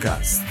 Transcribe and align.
подкаст. 0.00 0.42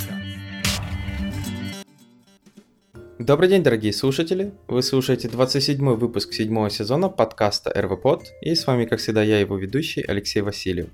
Добрый 3.17 3.49
день, 3.49 3.63
дорогие 3.63 3.91
слушатели! 3.93 4.53
Вы 4.67 4.83
слушаете 4.83 5.27
27 5.27 5.95
выпуск 5.95 6.33
седьмого 6.33 6.69
сезона 6.69 7.09
подкаста 7.09 7.71
РВПод, 7.75 8.25
и 8.43 8.53
с 8.53 8.67
вами, 8.67 8.85
как 8.85 8.99
всегда, 8.99 9.23
я, 9.23 9.39
его 9.39 9.57
ведущий 9.57 10.03
Алексей 10.07 10.41
Васильев. 10.41 10.89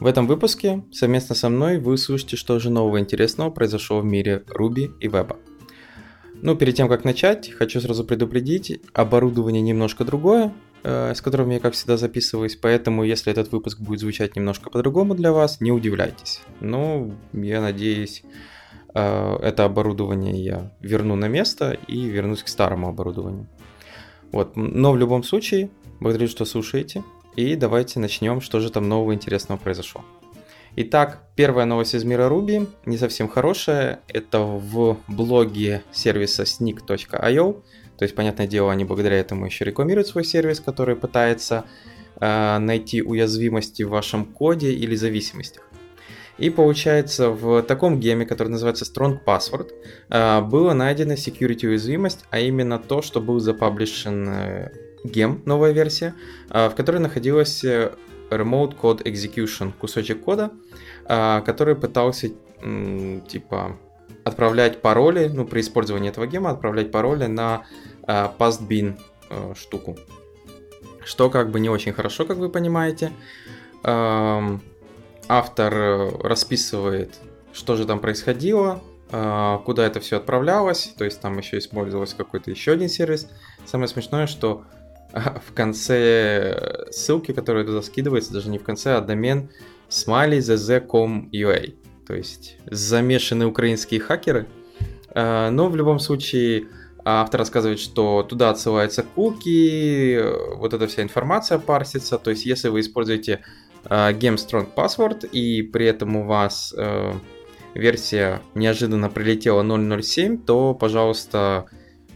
В 0.00 0.06
этом 0.06 0.26
выпуске 0.26 0.82
совместно 0.92 1.34
со 1.34 1.50
мной 1.50 1.78
вы 1.78 1.98
слушаете, 1.98 2.38
что 2.38 2.58
же 2.58 2.70
нового 2.70 2.98
интересного 2.98 3.50
произошло 3.50 4.00
в 4.00 4.04
мире 4.06 4.44
Руби 4.48 4.90
и 5.00 5.08
Веба. 5.08 5.36
Ну, 6.40 6.56
перед 6.56 6.74
тем, 6.74 6.88
как 6.88 7.04
начать, 7.04 7.52
хочу 7.52 7.82
сразу 7.82 8.02
предупредить, 8.02 8.80
оборудование 8.94 9.60
немножко 9.60 10.04
другое, 10.04 10.54
с 10.84 11.20
которым 11.20 11.50
я, 11.50 11.60
как 11.60 11.74
всегда, 11.74 11.96
записываюсь, 11.96 12.56
поэтому, 12.56 13.04
если 13.04 13.30
этот 13.30 13.52
выпуск 13.52 13.78
будет 13.80 14.00
звучать 14.00 14.36
немножко 14.36 14.70
по-другому 14.70 15.14
для 15.14 15.32
вас, 15.32 15.60
не 15.60 15.70
удивляйтесь. 15.70 16.40
Ну, 16.60 17.14
я 17.32 17.60
надеюсь, 17.60 18.24
э, 18.94 19.36
это 19.42 19.64
оборудование 19.64 20.44
я 20.44 20.72
верну 20.80 21.14
на 21.14 21.28
место 21.28 21.78
и 21.86 22.06
вернусь 22.06 22.42
к 22.42 22.48
старому 22.48 22.88
оборудованию. 22.88 23.46
Вот, 24.32 24.56
но 24.56 24.92
в 24.92 24.96
любом 24.96 25.22
случае, 25.22 25.70
благодарю, 26.00 26.28
что 26.28 26.44
слушаете, 26.44 27.04
и 27.36 27.54
давайте 27.54 28.00
начнем, 28.00 28.40
что 28.40 28.60
же 28.60 28.70
там 28.70 28.88
нового 28.88 29.14
интересного 29.14 29.58
произошло. 29.58 30.04
Итак, 30.74 31.22
первая 31.36 31.66
новость 31.66 31.94
из 31.94 32.02
мира 32.04 32.30
Ruby, 32.30 32.66
не 32.86 32.96
совсем 32.96 33.28
хорошая, 33.28 34.00
это 34.08 34.40
в 34.40 34.96
блоге 35.06 35.82
сервиса 35.92 36.44
sneak.io, 36.44 37.62
то 38.02 38.04
есть, 38.04 38.16
понятное 38.16 38.48
дело, 38.48 38.72
они 38.72 38.84
благодаря 38.84 39.16
этому 39.16 39.46
еще 39.46 39.64
рекламируют 39.64 40.08
свой 40.08 40.24
сервис, 40.24 40.58
который 40.58 40.96
пытается 40.96 41.66
э, 42.20 42.58
найти 42.58 43.00
уязвимости 43.00 43.84
в 43.84 43.90
вашем 43.90 44.24
коде 44.24 44.72
или 44.72 44.96
зависимостях. 44.96 45.62
И 46.36 46.50
получается, 46.50 47.30
в 47.30 47.62
таком 47.62 48.00
геме, 48.00 48.26
который 48.26 48.48
называется 48.48 48.84
Strong 48.84 49.20
Password, 49.24 49.70
э, 50.10 50.40
была 50.40 50.74
найдена 50.74 51.12
security 51.12 51.68
уязвимость, 51.68 52.24
а 52.30 52.40
именно 52.40 52.80
то, 52.80 53.02
что 53.02 53.20
был 53.20 53.38
запаблишен 53.38 54.28
э, 54.28 54.72
гем, 55.04 55.40
новая 55.44 55.70
версия, 55.70 56.16
э, 56.50 56.70
в 56.70 56.74
которой 56.74 56.98
находилась 56.98 57.62
Remote 57.62 58.76
Code 58.82 59.04
Execution, 59.04 59.72
кусочек 59.78 60.22
кода, 60.24 60.50
который 61.06 61.76
пытался 61.76 62.30
типа 63.28 63.78
отправлять 64.24 64.80
пароли, 64.80 65.30
ну, 65.32 65.44
при 65.46 65.60
использовании 65.60 66.10
этого 66.10 66.26
гема, 66.26 66.50
отправлять 66.50 66.90
пароли 66.90 67.26
на 67.26 67.64
pastbin 68.06 68.98
а, 69.30 69.54
штуку. 69.54 69.96
Что 71.04 71.30
как 71.30 71.50
бы 71.50 71.60
не 71.60 71.68
очень 71.68 71.92
хорошо, 71.92 72.24
как 72.24 72.36
вы 72.36 72.48
понимаете. 72.48 73.12
Автор 73.82 75.74
э, 75.74 76.10
расписывает, 76.22 77.16
что 77.52 77.74
же 77.74 77.84
там 77.84 77.98
происходило, 77.98 78.80
куда 79.64 79.86
это 79.86 79.98
все 80.00 80.16
отправлялось, 80.18 80.94
то 80.96 81.04
есть 81.04 81.20
там 81.20 81.36
еще 81.38 81.58
использовался 81.58 82.16
какой-то 82.16 82.50
еще 82.50 82.72
один 82.72 82.88
сервис. 82.88 83.28
Самое 83.66 83.88
смешное, 83.88 84.26
что 84.26 84.64
в 85.12 85.52
конце 85.54 86.86
ссылки, 86.90 87.32
которая 87.32 87.64
туда 87.64 87.82
скидывается, 87.82 88.32
даже 88.32 88.48
не 88.48 88.58
в 88.58 88.64
конце, 88.64 88.94
а 88.94 89.00
домен 89.00 89.50
smiley.zz.com.ua. 89.88 91.74
То 92.06 92.14
есть 92.14 92.56
замешаны 92.66 93.46
украинские 93.46 94.00
хакеры. 94.00 94.46
А, 95.14 95.50
но 95.50 95.68
в 95.68 95.76
любом 95.76 95.98
случае 95.98 96.66
автор 97.04 97.40
рассказывает, 97.40 97.80
что 97.80 98.22
туда 98.22 98.50
отсылаются 98.50 99.02
куки, 99.02 100.20
вот 100.56 100.72
эта 100.74 100.86
вся 100.86 101.02
информация 101.02 101.58
парсится. 101.58 102.18
То 102.18 102.30
есть 102.30 102.46
если 102.46 102.68
вы 102.68 102.80
используете 102.80 103.42
а, 103.84 104.12
Game 104.12 104.36
Strong 104.36 104.68
Password 104.74 105.28
и 105.30 105.62
при 105.62 105.86
этом 105.86 106.16
у 106.16 106.24
вас 106.24 106.74
э, 106.76 107.12
версия 107.74 108.42
неожиданно 108.54 109.08
прилетела 109.10 109.62
0.07, 109.62 110.44
то, 110.44 110.74
пожалуйста, 110.74 111.66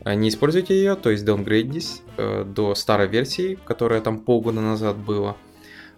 а, 0.05 0.15
не 0.15 0.28
используйте 0.28 0.75
ее, 0.77 0.94
то 0.94 1.11
есть 1.11 1.25
downgrade 1.25 1.82
э, 2.16 2.44
до 2.44 2.75
старой 2.75 3.09
версии, 3.09 3.59
которая 3.65 4.00
там 4.00 4.21
полгода 4.21 4.61
назад 4.61 4.97
была, 4.97 5.37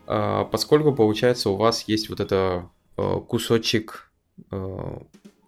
э, 0.06 0.44
поскольку, 0.50 0.94
получается, 0.94 1.50
у 1.50 1.56
вас 1.56 1.84
есть 1.86 2.08
вот 2.08 2.20
это 2.20 2.70
э, 2.96 3.20
кусочек 3.28 4.10
э, 4.50 4.98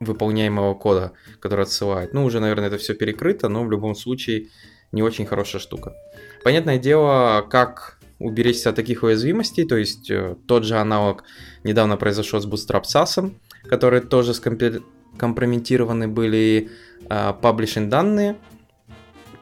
выполняемого 0.00 0.74
кода, 0.74 1.12
который 1.40 1.64
отсылает. 1.64 2.14
Ну, 2.14 2.24
уже, 2.24 2.40
наверное, 2.40 2.68
это 2.68 2.78
все 2.78 2.94
перекрыто, 2.94 3.48
но 3.48 3.64
в 3.64 3.70
любом 3.70 3.94
случае 3.94 4.48
не 4.92 5.02
очень 5.02 5.26
хорошая 5.26 5.60
штука. 5.60 5.94
Понятное 6.42 6.78
дело, 6.78 7.46
как 7.48 7.98
уберечься 8.18 8.70
от 8.70 8.76
таких 8.76 9.02
уязвимостей, 9.02 9.64
то 9.64 9.76
есть 9.76 10.10
э, 10.10 10.36
тот 10.46 10.64
же 10.64 10.76
аналог 10.76 11.24
недавно 11.64 11.96
произошел 11.96 12.40
с 12.40 12.46
Bootstrap 12.46 12.82
SAS, 12.82 13.32
который 13.68 14.00
тоже 14.00 14.34
скомпрометированы 14.34 16.08
были 16.08 16.70
э, 17.08 17.86
данные, 17.86 18.36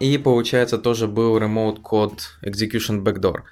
и 0.01 0.19
получается 0.19 0.79
тоже 0.79 1.09
был 1.09 1.39
Remote 1.39 1.83
Code 1.83 2.21
Execution 2.45 3.03
Backdoor. 3.03 3.43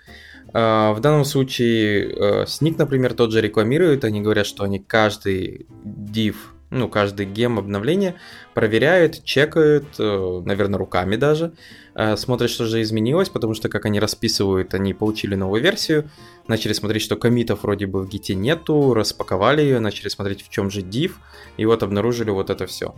А, 0.52 0.92
в 0.92 1.00
данном 1.00 1.24
случае 1.24 2.08
э, 2.08 2.44
Sneak, 2.44 2.76
например, 2.78 3.14
тот 3.14 3.32
же 3.32 3.40
рекламирует, 3.40 4.04
они 4.04 4.20
говорят, 4.20 4.46
что 4.46 4.62
они 4.62 4.78
каждый 4.78 5.66
div, 5.84 6.36
ну, 6.76 6.88
каждый 6.88 7.26
гем 7.26 7.58
обновления 7.58 8.16
проверяют, 8.54 9.24
чекают, 9.24 9.84
э, 9.98 10.42
наверное, 10.44 10.78
руками 10.78 11.16
даже, 11.16 11.52
э, 11.94 12.16
смотрят, 12.16 12.50
что 12.50 12.64
же 12.64 12.82
изменилось, 12.82 13.28
потому 13.28 13.54
что, 13.54 13.68
как 13.68 13.86
они 13.86 14.00
расписывают, 14.00 14.74
они 14.74 14.94
получили 14.94 15.34
новую 15.34 15.62
версию, 15.62 16.10
начали 16.48 16.72
смотреть, 16.72 17.02
что 17.02 17.16
комитов 17.16 17.62
вроде 17.62 17.86
бы 17.86 18.02
в 18.02 18.08
гите 18.08 18.34
нету, 18.34 18.94
распаковали 18.94 19.62
ее, 19.62 19.80
начали 19.80 20.08
смотреть, 20.08 20.42
в 20.42 20.48
чем 20.48 20.70
же 20.70 20.80
div, 20.82 21.12
и 21.56 21.66
вот 21.66 21.82
обнаружили 21.82 22.30
вот 22.30 22.50
это 22.50 22.66
все. 22.66 22.94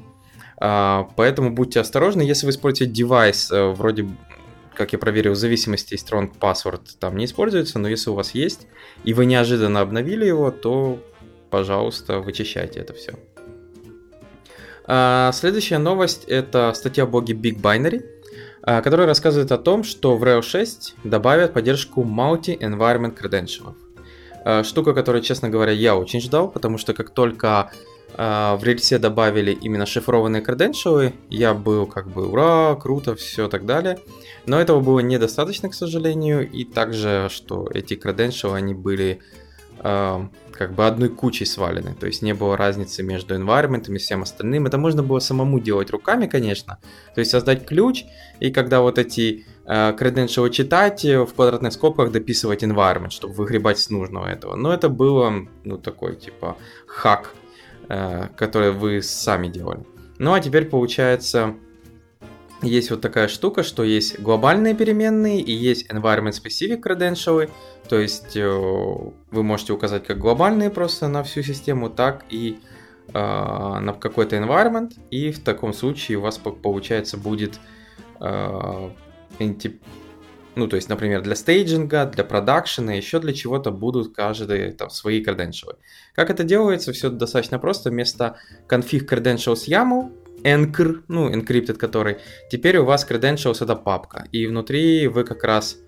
А, 0.60 1.08
поэтому 1.16 1.52
будьте 1.52 1.80
осторожны, 1.80 2.22
если 2.22 2.46
вы 2.46 2.50
используете 2.50 2.92
девайс, 2.92 3.50
э, 3.50 3.68
вроде 3.68 4.08
как 4.78 4.92
я 4.92 4.98
проверил, 4.98 5.32
в 5.32 5.36
зависимости 5.36 5.94
Strong 5.94 6.38
Password 6.38 6.82
там 7.00 7.16
не 7.16 7.24
используется, 7.24 7.80
но 7.80 7.88
если 7.88 8.10
у 8.10 8.14
вас 8.14 8.30
есть, 8.30 8.68
и 9.02 9.12
вы 9.12 9.26
неожиданно 9.26 9.80
обновили 9.80 10.24
его, 10.24 10.52
то, 10.52 11.02
пожалуйста, 11.50 12.20
вычищайте 12.20 12.78
это 12.78 12.94
все. 12.94 13.14
А, 14.88 15.30
следующая 15.32 15.78
новость– 15.78 16.24
это 16.26 16.72
статья 16.74 17.04
в 17.04 17.10
блоге 17.10 17.34
Big 17.34 17.60
Binary, 17.60 18.02
а, 18.62 18.80
которая 18.80 19.06
рассказывает 19.06 19.52
о 19.52 19.58
том, 19.58 19.84
что 19.84 20.16
в 20.16 20.24
Rails 20.24 20.42
6 20.42 20.94
добавят 21.04 21.52
поддержку 21.52 22.02
Multi-Environment 22.02 23.16
Credentials. 23.16 23.74
Штука, 24.64 24.94
которую, 24.94 25.20
честно 25.22 25.50
говоря, 25.50 25.72
я 25.72 25.94
очень 25.94 26.22
ждал, 26.22 26.48
потому 26.48 26.78
что 26.78 26.94
как 26.94 27.10
только 27.10 27.70
а, 28.16 28.56
в 28.56 28.64
рельсе 28.64 28.98
добавили 28.98 29.52
именно 29.52 29.86
шифрованные 29.86 30.42
креденшалы. 30.42 31.12
Я 31.28 31.54
был 31.54 31.86
как 31.86 32.08
бы 32.08 32.28
ура, 32.28 32.74
круто, 32.76 33.14
все 33.14 33.48
так 33.48 33.66
далее. 33.66 33.98
Но 34.46 34.60
этого 34.60 34.80
было 34.80 35.00
недостаточно, 35.00 35.68
к 35.68 35.74
сожалению. 35.74 36.50
И 36.50 36.64
также, 36.64 37.28
что 37.30 37.68
эти 37.72 37.94
креденшалы, 37.94 38.56
они 38.56 38.74
были 38.74 39.20
как 40.58 40.74
бы 40.74 40.86
одной 40.86 41.08
кучей 41.08 41.46
свалены. 41.46 41.94
То 41.94 42.06
есть 42.06 42.22
не 42.22 42.34
было 42.34 42.56
разницы 42.56 43.02
между 43.02 43.34
environment 43.34 43.90
и 43.90 43.98
всем 43.98 44.22
остальным. 44.22 44.66
Это 44.66 44.76
можно 44.76 45.02
было 45.02 45.20
самому 45.20 45.60
делать 45.60 45.90
руками, 45.90 46.26
конечно. 46.26 46.78
То 47.14 47.20
есть 47.20 47.30
создать 47.30 47.66
ключ, 47.66 48.04
и 48.40 48.50
когда 48.50 48.80
вот 48.80 48.98
эти 48.98 49.46
креденшалы 49.64 50.50
читать, 50.50 51.04
в 51.04 51.28
квадратных 51.34 51.72
скобках 51.72 52.10
дописывать 52.10 52.62
environment, 52.62 53.10
чтобы 53.10 53.34
выгребать 53.34 53.78
с 53.78 53.90
нужного 53.90 54.26
этого. 54.26 54.56
Но 54.56 54.72
это 54.72 54.88
было, 54.88 55.46
ну, 55.64 55.76
такой, 55.76 56.16
типа, 56.16 56.56
хак 56.86 57.34
Э, 57.90 58.28
которые 58.36 58.72
вы 58.72 59.00
сами 59.00 59.48
делали. 59.48 59.80
Ну 60.18 60.34
а 60.34 60.40
теперь 60.40 60.66
получается, 60.66 61.54
есть 62.62 62.90
вот 62.90 63.00
такая 63.00 63.28
штука, 63.28 63.62
что 63.62 63.84
есть 63.84 64.18
глобальные 64.18 64.74
переменные 64.74 65.40
и 65.40 65.52
есть 65.52 65.90
environment 65.90 66.32
specific 66.32 66.82
credentials, 66.82 67.50
то 67.88 67.98
есть 67.98 68.36
э, 68.36 68.48
вы 68.48 69.42
можете 69.42 69.72
указать 69.72 70.06
как 70.06 70.18
глобальные 70.18 70.70
просто 70.70 71.08
на 71.08 71.22
всю 71.22 71.42
систему, 71.42 71.88
так 71.88 72.24
и 72.30 72.58
э, 73.08 73.12
на 73.12 73.92
какой-то 73.92 74.36
environment, 74.36 74.94
и 75.10 75.30
в 75.30 75.42
таком 75.42 75.72
случае 75.72 76.18
у 76.18 76.22
вас 76.22 76.38
получается 76.38 77.16
будет 77.16 77.60
ну, 80.58 80.66
то 80.66 80.74
есть, 80.74 80.88
например, 80.88 81.22
для 81.22 81.36
стейджинга, 81.36 82.04
для 82.06 82.24
продакшена, 82.24 82.94
еще 82.94 83.20
для 83.20 83.32
чего-то 83.32 83.70
будут 83.70 84.12
каждый 84.12 84.72
там 84.72 84.90
свои 84.90 85.24
credentials. 85.24 85.76
Как 86.16 86.30
это 86.30 86.42
делается? 86.42 86.92
Все 86.92 87.10
достаточно 87.10 87.60
просто. 87.60 87.90
Вместо 87.90 88.38
config 88.68 89.08
credentials 89.08 89.68
YAML, 89.68 90.10
encr, 90.42 91.02
ну, 91.08 91.30
encrypted 91.30 91.74
который, 91.74 92.16
теперь 92.50 92.78
у 92.78 92.84
вас 92.84 93.06
credentials 93.08 93.62
это 93.62 93.76
папка. 93.76 94.26
И 94.32 94.46
внутри 94.46 95.06
вы 95.08 95.24
как 95.24 95.44
раз 95.44 95.78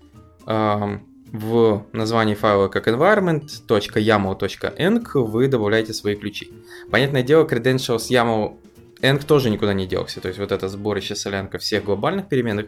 эм, 0.47 1.07
в 1.31 1.85
названии 1.93 2.35
файла 2.35 2.67
как 2.67 2.87
environment.yaml.enc 2.87 5.07
вы 5.13 5.47
добавляете 5.47 5.93
свои 5.93 6.15
ключи. 6.15 6.51
Понятное 6.91 7.23
дело, 7.23 7.45
credentials 7.45 8.09
YAML 8.09 8.57
enc 9.01 9.25
тоже 9.25 9.49
никуда 9.49 9.73
не 9.73 9.87
делся. 9.87 10.21
То 10.21 10.27
есть 10.27 10.39
вот 10.39 10.51
это 10.51 10.67
сборище 10.67 11.15
солянка 11.15 11.57
всех 11.57 11.85
глобальных 11.85 12.27
переменных 12.27 12.67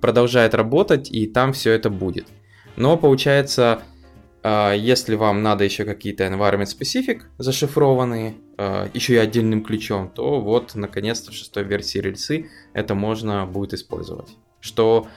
продолжает 0.00 0.54
работать, 0.54 1.10
и 1.10 1.26
там 1.26 1.52
все 1.52 1.72
это 1.72 1.90
будет. 1.90 2.26
Но 2.76 2.96
получается, 2.96 3.82
если 4.76 5.14
вам 5.14 5.42
надо 5.42 5.64
еще 5.64 5.84
какие-то 5.84 6.24
environment 6.24 6.68
specific 6.68 7.22
зашифрованные, 7.38 8.34
а, 8.56 8.88
еще 8.94 9.14
и 9.14 9.16
отдельным 9.16 9.64
ключом, 9.64 10.08
то 10.08 10.40
вот, 10.40 10.74
наконец-то, 10.74 11.32
в 11.32 11.34
шестой 11.34 11.64
версии 11.64 11.98
рельсы 11.98 12.50
это 12.72 12.94
можно 12.94 13.46
будет 13.46 13.74
использовать. 13.74 14.28
Что 14.60 15.08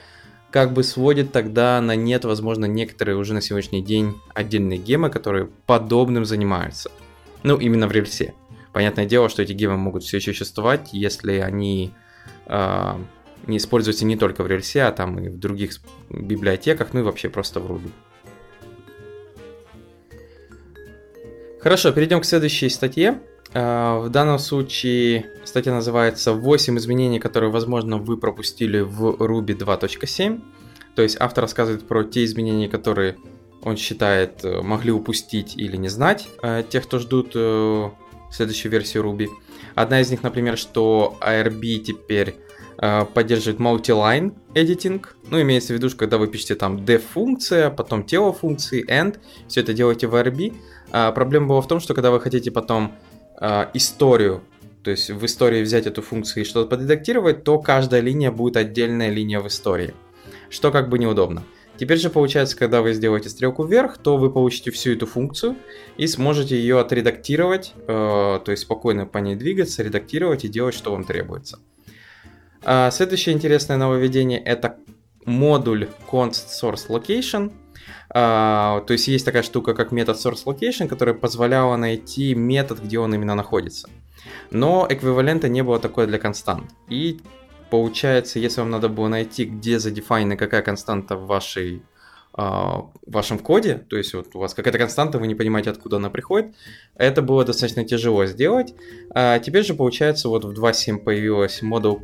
как 0.50 0.72
бы 0.74 0.82
сводит 0.82 1.32
тогда 1.32 1.80
на 1.80 1.96
нет, 1.96 2.24
возможно, 2.24 2.66
некоторые 2.66 3.16
уже 3.16 3.32
на 3.32 3.40
сегодняшний 3.40 3.82
день 3.82 4.14
отдельные 4.34 4.78
гемы, 4.78 5.08
которые 5.08 5.46
подобным 5.66 6.24
занимаются. 6.24 6.90
Ну, 7.42 7.56
именно 7.56 7.88
в 7.88 7.92
рельсе. 7.92 8.34
Понятное 8.72 9.06
дело, 9.06 9.28
что 9.28 9.42
эти 9.42 9.52
гемы 9.52 9.76
могут 9.76 10.02
все 10.04 10.18
еще 10.18 10.32
существовать, 10.32 10.90
если 10.92 11.38
они 11.38 11.92
э, 12.46 12.94
не 13.46 13.56
используются 13.56 14.04
не 14.04 14.16
только 14.16 14.42
в 14.42 14.46
рельсе, 14.46 14.82
а 14.82 14.92
там 14.92 15.18
и 15.18 15.28
в 15.28 15.38
других 15.38 15.80
библиотеках, 16.10 16.92
ну 16.92 17.00
и 17.00 17.02
вообще 17.02 17.28
просто 17.28 17.60
в 17.60 17.70
Ruby. 17.70 17.90
Хорошо, 21.62 21.92
перейдем 21.92 22.20
к 22.20 22.24
следующей 22.24 22.68
статье. 22.70 23.20
А, 23.54 24.00
в 24.00 24.08
данном 24.08 24.40
случае 24.40 25.26
статья 25.44 25.72
называется 25.72 26.32
«8 26.32 26.76
изменений, 26.76 27.20
которые, 27.20 27.52
возможно, 27.52 27.98
вы 27.98 28.16
пропустили 28.16 28.80
в 28.80 29.10
Ruby 29.10 29.56
2.7». 29.56 30.42
То 30.96 31.02
есть 31.02 31.16
автор 31.20 31.42
рассказывает 31.42 31.86
про 31.86 32.02
те 32.02 32.24
изменения, 32.24 32.68
которые 32.68 33.16
он 33.62 33.76
считает 33.76 34.44
э, 34.44 34.60
могли 34.60 34.90
упустить 34.90 35.56
или 35.56 35.76
не 35.76 35.88
знать 35.88 36.26
э, 36.42 36.64
тех, 36.68 36.82
кто 36.82 36.98
ждут 36.98 37.30
э, 37.36 37.90
следующую 38.32 38.72
версию 38.72 39.04
Ruby. 39.04 39.28
Одна 39.76 40.00
из 40.00 40.10
них, 40.10 40.24
например, 40.24 40.58
что 40.58 41.16
ARB 41.20 41.76
теперь 41.78 42.34
поддерживает 43.14 43.60
multi-line 43.60 44.34
editing. 44.54 45.04
Ну, 45.30 45.40
имеется 45.40 45.72
в 45.72 45.76
виду, 45.76 45.88
что 45.88 45.98
когда 45.98 46.18
вы 46.18 46.26
пишете 46.26 46.56
там 46.56 46.78
def-функция, 46.78 47.70
потом 47.70 48.02
тело-функции, 48.02 48.84
end, 48.90 49.20
все 49.46 49.60
это 49.60 49.72
делаете 49.72 50.08
в 50.08 50.16
ARB, 50.16 50.52
а 50.92 51.10
проблема 51.10 51.48
была 51.48 51.60
в 51.62 51.66
том, 51.66 51.80
что 51.80 51.94
когда 51.94 52.10
вы 52.10 52.20
хотите 52.20 52.50
потом 52.50 52.92
а, 53.36 53.70
историю, 53.74 54.42
то 54.84 54.90
есть 54.90 55.10
в 55.10 55.24
истории 55.24 55.62
взять 55.62 55.86
эту 55.86 56.02
функцию 56.02 56.44
и 56.44 56.46
что-то 56.46 56.68
подредактировать, 56.68 57.44
то 57.44 57.58
каждая 57.58 58.02
линия 58.02 58.30
будет 58.30 58.56
отдельная 58.56 59.10
линия 59.10 59.40
в 59.40 59.46
истории, 59.48 59.94
что 60.50 60.70
как 60.70 60.88
бы 60.90 60.98
неудобно. 60.98 61.42
Теперь 61.78 61.98
же 61.98 62.10
получается, 62.10 62.56
когда 62.56 62.82
вы 62.82 62.92
сделаете 62.92 63.30
стрелку 63.30 63.64
вверх, 63.64 63.96
то 63.96 64.18
вы 64.18 64.30
получите 64.30 64.70
всю 64.70 64.92
эту 64.92 65.06
функцию 65.06 65.56
и 65.96 66.06
сможете 66.06 66.56
ее 66.56 66.78
отредактировать, 66.78 67.72
э, 67.74 67.86
то 68.44 68.50
есть 68.50 68.64
спокойно 68.64 69.06
по 69.06 69.18
ней 69.18 69.34
двигаться, 69.34 69.82
редактировать 69.82 70.44
и 70.44 70.48
делать, 70.48 70.74
что 70.74 70.92
вам 70.92 71.04
требуется. 71.04 71.58
А 72.62 72.90
следующее 72.90 73.34
интересное 73.34 73.78
нововведение 73.78 74.38
это 74.38 74.76
модуль 75.24 75.88
const 76.10 76.48
source 76.62 76.88
location. 76.88 77.50
А, 78.10 78.80
то 78.86 78.92
есть 78.92 79.08
есть 79.08 79.24
такая 79.24 79.42
штука, 79.42 79.74
как 79.74 79.92
метод 79.92 80.16
source 80.16 80.44
location, 80.44 80.88
которая 80.88 81.14
позволяла 81.14 81.76
найти 81.76 82.34
метод, 82.34 82.80
где 82.80 82.98
он 82.98 83.14
именно 83.14 83.34
находится. 83.34 83.88
Но 84.50 84.86
эквивалента 84.88 85.48
не 85.48 85.62
было 85.62 85.78
такое 85.78 86.06
для 86.06 86.18
констант. 86.18 86.70
И 86.88 87.20
получается, 87.70 88.38
если 88.38 88.60
вам 88.60 88.70
надо 88.70 88.88
было 88.88 89.08
найти, 89.08 89.44
где 89.44 89.78
задефайна 89.78 90.36
какая 90.36 90.62
константа 90.62 91.16
в 91.16 91.26
вашей 91.26 91.82
в 92.34 92.90
вашем 93.06 93.38
коде, 93.38 93.74
то 93.90 93.98
есть 93.98 94.14
вот 94.14 94.28
у 94.34 94.38
вас 94.38 94.54
какая-то 94.54 94.78
константа, 94.78 95.18
вы 95.18 95.26
не 95.26 95.34
понимаете, 95.34 95.68
откуда 95.68 95.96
она 95.96 96.08
приходит, 96.08 96.54
это 96.94 97.20
было 97.20 97.44
достаточно 97.44 97.84
тяжело 97.84 98.24
сделать. 98.24 98.74
А 99.10 99.38
теперь 99.38 99.64
же 99.64 99.74
получается 99.74 100.30
вот 100.30 100.44
в 100.46 100.50
2.7 100.58 100.98
появилась 100.98 101.60
модуль 101.60 101.98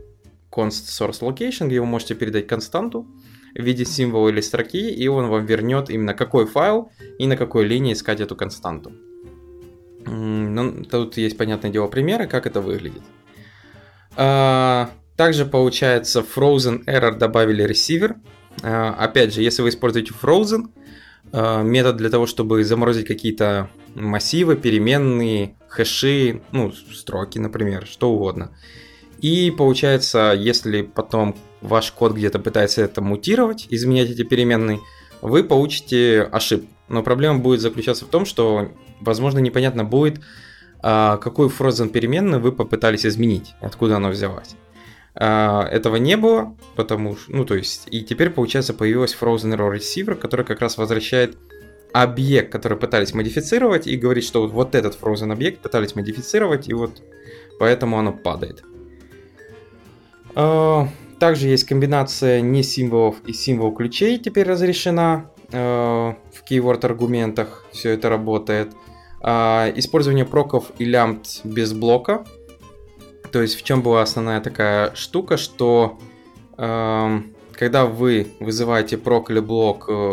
const 0.50 0.88
source 0.88 1.20
location, 1.20 1.68
где 1.68 1.80
вы 1.80 1.86
можете 1.86 2.14
передать 2.14 2.46
константу, 2.46 3.06
в 3.54 3.62
виде 3.62 3.84
символа 3.84 4.28
или 4.28 4.40
строки, 4.40 4.90
и 4.90 5.08
он 5.08 5.28
вам 5.28 5.46
вернет 5.46 5.90
именно 5.90 6.14
какой 6.14 6.46
файл 6.46 6.90
и 7.18 7.26
на 7.26 7.36
какой 7.36 7.66
линии 7.66 7.92
искать 7.92 8.20
эту 8.20 8.36
константу. 8.36 8.92
Ну, 10.06 10.84
тут 10.84 11.16
есть, 11.16 11.36
понятное 11.36 11.70
дело, 11.70 11.88
примеры, 11.88 12.26
как 12.26 12.46
это 12.46 12.60
выглядит. 12.60 13.02
А, 14.16 14.90
также 15.16 15.44
получается 15.44 16.20
Frozen 16.20 16.84
Error 16.86 17.16
добавили 17.16 17.68
receiver. 17.68 18.14
А, 18.62 18.94
опять 18.98 19.34
же, 19.34 19.42
если 19.42 19.62
вы 19.62 19.68
используете 19.68 20.12
Frozen, 20.20 20.70
а, 21.32 21.62
метод 21.62 21.96
для 21.96 22.10
того, 22.10 22.26
чтобы 22.26 22.64
заморозить 22.64 23.06
какие-то 23.06 23.70
массивы, 23.94 24.56
переменные, 24.56 25.56
хэши, 25.68 26.40
ну, 26.52 26.72
строки, 26.72 27.38
например, 27.38 27.86
что 27.86 28.10
угодно. 28.10 28.52
И 29.20 29.50
получается, 29.50 30.34
если 30.36 30.82
потом 30.82 31.36
ваш 31.60 31.92
код 31.92 32.12
где-то 32.12 32.38
пытается 32.38 32.82
это 32.82 33.00
мутировать, 33.00 33.66
изменять 33.70 34.10
эти 34.10 34.22
переменные, 34.22 34.80
вы 35.20 35.44
получите 35.44 36.22
ошибку. 36.22 36.68
Но 36.88 37.02
проблема 37.02 37.40
будет 37.40 37.60
заключаться 37.60 38.04
в 38.04 38.08
том, 38.08 38.24
что, 38.24 38.72
возможно, 39.00 39.38
непонятно 39.38 39.84
будет, 39.84 40.20
а, 40.80 41.16
какую 41.18 41.50
frozen 41.50 41.88
переменную 41.88 42.40
вы 42.40 42.52
попытались 42.52 43.04
изменить, 43.04 43.54
откуда 43.60 43.96
она 43.96 44.08
взялась. 44.08 44.56
А, 45.14 45.66
этого 45.66 45.96
не 45.96 46.16
было, 46.16 46.56
потому 46.76 47.16
что, 47.16 47.32
ну, 47.32 47.44
то 47.44 47.54
есть, 47.54 47.88
и 47.90 48.02
теперь, 48.02 48.30
получается, 48.30 48.72
появилась 48.72 49.16
frozen 49.20 49.54
error 49.54 49.76
receiver, 49.76 50.14
который 50.14 50.46
как 50.46 50.60
раз 50.60 50.78
возвращает 50.78 51.36
объект, 51.92 52.52
который 52.52 52.78
пытались 52.78 53.12
модифицировать, 53.12 53.86
и 53.86 53.96
говорит, 53.96 54.24
что 54.24 54.42
вот, 54.42 54.52
вот 54.52 54.74
этот 54.74 54.98
frozen 55.00 55.32
объект 55.32 55.60
пытались 55.60 55.94
модифицировать, 55.94 56.68
и 56.68 56.74
вот 56.74 57.02
поэтому 57.58 57.98
оно 57.98 58.12
падает. 58.12 58.62
А, 61.18 61.20
также 61.20 61.48
есть 61.48 61.64
комбинация 61.64 62.40
не 62.40 62.62
символов 62.62 63.16
и 63.26 63.32
символ 63.32 63.72
ключей 63.72 64.18
теперь 64.18 64.46
разрешена 64.48 65.30
э, 65.50 65.58
в 65.58 66.44
keyword 66.48 66.84
аргументах. 66.84 67.66
Все 67.72 67.90
это 67.90 68.08
работает. 68.08 68.72
Э, 69.22 69.72
использование 69.76 70.24
проков 70.24 70.72
и 70.78 70.84
лямбд 70.84 71.40
без 71.44 71.72
блока. 71.72 72.24
То 73.32 73.42
есть 73.42 73.56
в 73.56 73.62
чем 73.62 73.82
была 73.82 74.02
основная 74.02 74.40
такая 74.40 74.94
штука, 74.94 75.36
что 75.36 75.98
э, 76.56 77.20
когда 77.52 77.86
вы 77.86 78.28
вызываете 78.40 78.96
прок 78.96 79.30
или 79.30 79.40
блок, 79.40 79.86
э, 79.88 80.12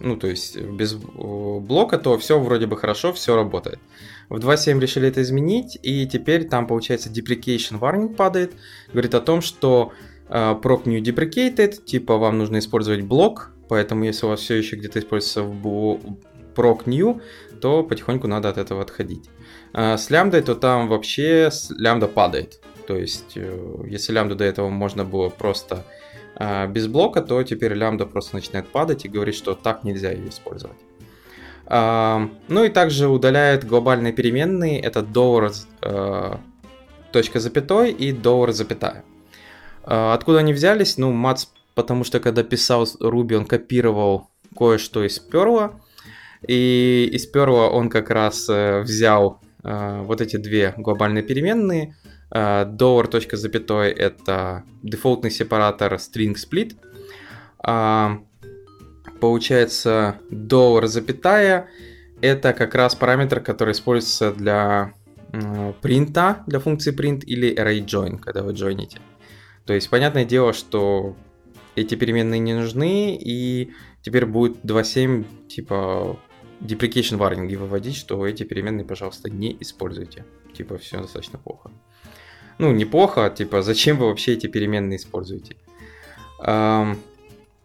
ну 0.00 0.16
то 0.16 0.26
есть 0.26 0.56
без 0.58 0.94
э, 0.94 0.98
блока, 1.04 1.98
то 1.98 2.16
все 2.18 2.38
вроде 2.38 2.66
бы 2.66 2.76
хорошо, 2.76 3.12
все 3.12 3.36
работает. 3.36 3.78
В 4.28 4.36
2.7 4.36 4.80
решили 4.80 5.08
это 5.08 5.22
изменить, 5.22 5.78
и 5.82 6.06
теперь 6.06 6.48
там, 6.48 6.66
получается, 6.66 7.10
deprecation 7.10 7.78
warning 7.78 8.14
падает. 8.14 8.52
Говорит 8.92 9.14
о 9.14 9.20
том, 9.20 9.40
что 9.42 9.92
uh, 10.28 10.60
proc 10.60 10.86
new 10.86 11.02
deprecated, 11.02 11.84
типа 11.84 12.16
вам 12.16 12.38
нужно 12.38 12.58
использовать 12.58 13.02
блок, 13.02 13.52
поэтому 13.68 14.04
если 14.04 14.26
у 14.26 14.30
вас 14.30 14.40
все 14.40 14.54
еще 14.54 14.76
где-то 14.76 14.98
используется 14.98 15.42
в 15.42 16.00
proc 16.54 16.82
new, 16.86 17.20
то 17.60 17.82
потихоньку 17.84 18.26
надо 18.26 18.48
от 18.48 18.58
этого 18.58 18.82
отходить. 18.82 19.28
Uh, 19.72 19.96
с 19.96 20.10
лямбдой, 20.10 20.42
то 20.42 20.54
там 20.54 20.88
вообще 20.88 21.50
лямбда 21.76 22.08
падает. 22.08 22.60
То 22.86 22.96
есть, 22.96 23.36
uh, 23.36 23.88
если 23.88 24.12
лямбду 24.12 24.34
до 24.34 24.44
этого 24.44 24.68
можно 24.68 25.04
было 25.04 25.28
просто 25.28 25.84
uh, 26.36 26.70
без 26.70 26.86
блока, 26.86 27.22
то 27.22 27.42
теперь 27.42 27.74
лямбда 27.74 28.06
просто 28.06 28.36
начинает 28.36 28.68
падать 28.68 29.04
и 29.04 29.08
говорит, 29.08 29.34
что 29.34 29.54
так 29.54 29.84
нельзя 29.84 30.10
ее 30.10 30.28
использовать. 30.28 30.76
Ну 31.68 32.64
и 32.64 32.68
также 32.68 33.08
удаляет 33.08 33.64
глобальные 33.64 34.12
переменные, 34.12 34.80
это 34.80 35.00
dollar, 35.00 35.52
э, 35.82 36.36
точка 37.12 37.40
запятой 37.40 37.92
и 37.92 38.12
dollar 38.12 38.52
запятая. 38.52 39.04
А, 39.84 40.12
откуда 40.14 40.38
они 40.38 40.52
взялись? 40.52 40.98
Ну, 40.98 41.12
Мац, 41.12 41.46
потому 41.74 42.04
что 42.04 42.20
когда 42.20 42.42
писал 42.42 42.84
Ruby, 43.00 43.34
он 43.34 43.46
копировал 43.46 44.28
кое-что 44.56 45.04
из 45.04 45.20
Perl, 45.20 45.74
и 46.46 47.08
из 47.12 47.32
Perl 47.32 47.70
он 47.70 47.88
как 47.88 48.10
раз 48.10 48.48
э, 48.48 48.80
взял 48.80 49.40
э, 49.62 50.02
вот 50.02 50.20
эти 50.20 50.36
две 50.36 50.74
глобальные 50.76 51.22
переменные. 51.22 51.96
Dollar 52.34 53.08
точка 53.08 53.36
запятой 53.36 53.90
это 53.90 54.64
дефолтный 54.82 55.30
сепаратор 55.30 55.92
string 55.96 56.34
split 56.34 56.78
получается 59.22 60.18
доллар 60.30 60.88
запятая, 60.88 61.68
это 62.20 62.52
как 62.52 62.74
раз 62.74 62.96
параметр, 62.96 63.38
который 63.38 63.70
используется 63.70 64.32
для 64.32 64.94
принта, 65.80 66.42
для 66.48 66.58
функции 66.58 66.92
print 66.92 67.20
или 67.24 67.54
array 67.54 67.84
join, 67.86 68.18
когда 68.18 68.42
вы 68.42 68.52
джойните. 68.52 68.98
То 69.64 69.74
есть, 69.74 69.88
понятное 69.90 70.24
дело, 70.24 70.52
что 70.52 71.14
эти 71.76 71.94
переменные 71.94 72.40
не 72.40 72.52
нужны, 72.52 73.16
и 73.16 73.70
теперь 74.02 74.26
будет 74.26 74.64
2.7 74.64 75.24
типа 75.46 76.18
deprecation 76.60 77.16
warning 77.16 77.56
выводить, 77.56 77.94
что 77.94 78.26
эти 78.26 78.42
переменные, 78.42 78.84
пожалуйста, 78.84 79.30
не 79.30 79.56
используйте. 79.60 80.24
Типа, 80.52 80.78
все 80.78 81.00
достаточно 81.00 81.38
плохо. 81.38 81.70
Ну, 82.58 82.72
неплохо, 82.72 83.30
типа, 83.30 83.62
зачем 83.62 83.98
вы 83.98 84.06
вообще 84.08 84.32
эти 84.32 84.48
переменные 84.48 84.96
используете? 84.96 85.54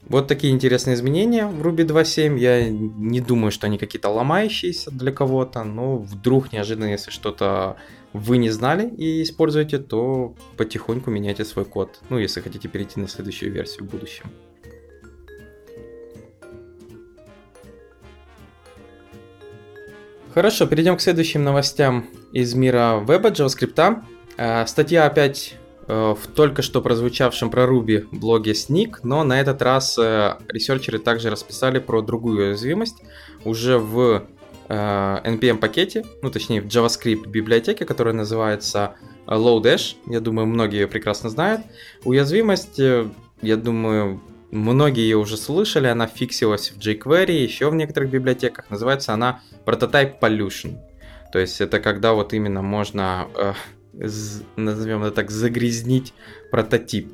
Вот 0.09 0.27
такие 0.27 0.53
интересные 0.53 0.93
изменения 0.93 1.47
в 1.47 1.61
Ruby 1.61 1.85
2.7. 1.85 2.39
Я 2.39 2.69
не 2.69 3.19
думаю, 3.19 3.51
что 3.51 3.67
они 3.67 3.77
какие-то 3.77 4.09
ломающиеся 4.09 4.89
для 4.89 5.11
кого-то, 5.11 5.65
но 5.65 5.97
вдруг 5.97 6.53
неожиданно, 6.53 6.85
если 6.85 7.11
что-то 7.11 7.75
вы 8.13 8.37
не 8.37 8.49
знали 8.49 8.87
и 8.87 9.21
используете, 9.21 9.79
то 9.79 10.33
потихоньку 10.55 11.11
меняйте 11.11 11.43
свой 11.43 11.65
код. 11.65 11.99
Ну, 12.09 12.17
если 12.17 12.39
хотите 12.39 12.69
перейти 12.69 13.01
на 13.01 13.09
следующую 13.09 13.51
версию 13.51 13.85
в 13.85 13.91
будущем. 13.91 14.25
Хорошо, 20.33 20.67
перейдем 20.67 20.95
к 20.95 21.01
следующим 21.01 21.43
новостям 21.43 22.05
из 22.31 22.53
мира 22.53 23.03
веба, 23.05 23.29
JavaScript. 23.29 24.03
Э, 24.37 24.65
статья 24.67 25.05
опять 25.05 25.55
в 25.87 26.19
только 26.35 26.61
что 26.61 26.81
прозвучавшем 26.81 27.49
про 27.49 27.63
Ruby 27.63 28.07
блоге 28.11 28.51
Sneak, 28.51 28.97
но 29.03 29.23
на 29.23 29.39
этот 29.39 29.61
раз 29.61 29.97
э, 29.97 30.35
ресерчеры 30.49 30.99
также 30.99 31.29
расписали 31.29 31.79
про 31.79 32.01
другую 32.01 32.49
уязвимость 32.49 32.97
уже 33.45 33.77
в 33.77 34.23
NPM 34.69 35.59
пакете, 35.59 36.03
ну 36.21 36.29
точнее 36.29 36.59
в 36.59 36.65
JavaScript 36.65 37.25
библиотеке, 37.29 37.85
которая 37.85 38.13
называется 38.13 38.95
Lodash. 39.25 39.95
Я 40.07 40.19
думаю, 40.19 40.45
многие 40.45 40.81
ее 40.81 40.87
прекрасно 40.87 41.29
знают. 41.29 41.61
Уязвимость, 42.03 42.77
я 42.77 43.55
думаю, 43.55 44.19
Многие 44.51 45.01
ее 45.01 45.17
уже 45.17 45.35
слышали, 45.35 45.87
она 45.87 46.07
фиксилась 46.07 46.71
в 46.71 46.77
jQuery, 46.77 47.31
еще 47.31 47.69
в 47.69 47.75
некоторых 47.75 48.09
библиотеках. 48.09 48.69
Называется 48.69 49.13
она 49.13 49.41
Prototype 49.65 50.19
Pollution. 50.21 50.77
То 51.33 51.39
есть 51.39 51.59
это 51.59 51.81
когда 51.81 52.13
вот 52.13 52.31
именно 52.33 52.61
можно, 52.61 53.27
э, 53.35 53.53
назовем 54.55 55.03
это 55.03 55.15
так, 55.15 55.31
загрязнить 55.31 56.13
прототип. 56.51 57.11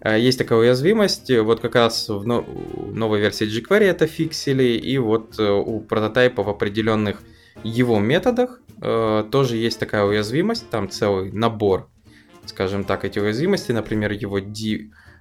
Э, 0.00 0.18
есть 0.18 0.38
такая 0.38 0.58
уязвимость, 0.58 1.30
вот 1.30 1.60
как 1.60 1.74
раз 1.74 2.08
в 2.08 2.26
новой 2.26 3.20
версии 3.20 3.46
jQuery 3.46 3.84
это 3.84 4.06
фиксили, 4.06 4.64
и 4.64 4.98
вот 4.98 5.38
э, 5.38 5.50
у 5.50 5.80
прототипа 5.80 6.42
в 6.42 6.48
определенных 6.48 7.22
его 7.62 7.98
методах 7.98 8.60
э, 8.82 9.24
тоже 9.30 9.56
есть 9.56 9.78
такая 9.78 10.04
уязвимость, 10.04 10.68
там 10.70 10.88
целый 10.90 11.32
набор, 11.32 11.88
скажем 12.44 12.84
так, 12.84 13.04
эти 13.04 13.18
уязвимости, 13.18 13.72
например, 13.72 14.12
его 14.12 14.38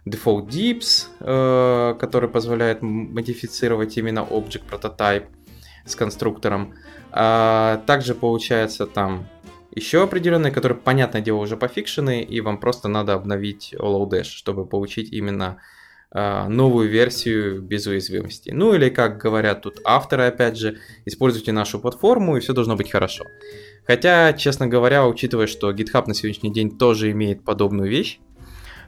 default 0.06 0.48
dips, 0.48 1.08
э, 1.20 1.96
который 2.00 2.30
позволяет 2.30 2.82
модифицировать 2.82 3.98
именно 3.98 4.20
object 4.20 4.64
prototype 4.70 5.26
с 5.86 5.96
конструктором. 5.96 6.74
А 7.12 7.82
также 7.86 8.14
получается 8.14 8.86
там 8.86 9.28
еще 9.76 10.04
определенные, 10.04 10.52
которые, 10.52 10.78
понятное 10.78 11.22
дело, 11.22 11.38
уже 11.38 11.58
пофикшены, 11.58 12.24
и 12.24 12.42
вам 12.42 12.60
просто 12.60 12.88
надо 12.88 13.14
обновить 13.14 13.76
Allowdash, 13.78 14.24
чтобы 14.24 14.66
получить 14.66 15.12
именно 15.12 15.58
э, 16.12 16.48
новую 16.48 16.90
версию 16.90 17.62
без 17.62 17.86
уязвимости. 17.86 18.52
Ну 18.52 18.74
или, 18.74 18.90
как 18.90 19.18
говорят 19.18 19.62
тут 19.64 19.82
авторы, 19.84 20.24
опять 20.24 20.58
же, 20.58 20.80
используйте 21.06 21.52
нашу 21.52 21.80
платформу, 21.80 22.38
и 22.38 22.40
все 22.40 22.54
должно 22.54 22.76
быть 22.76 22.90
хорошо. 22.90 23.26
Хотя, 23.86 24.34
честно 24.34 24.68
говоря, 24.68 25.06
учитывая, 25.06 25.48
что 25.48 25.72
GitHub 25.72 26.06
на 26.08 26.14
сегодняшний 26.14 26.54
день 26.54 26.78
тоже 26.78 27.12
имеет 27.12 27.44
подобную 27.44 27.90
вещь, 27.90 28.20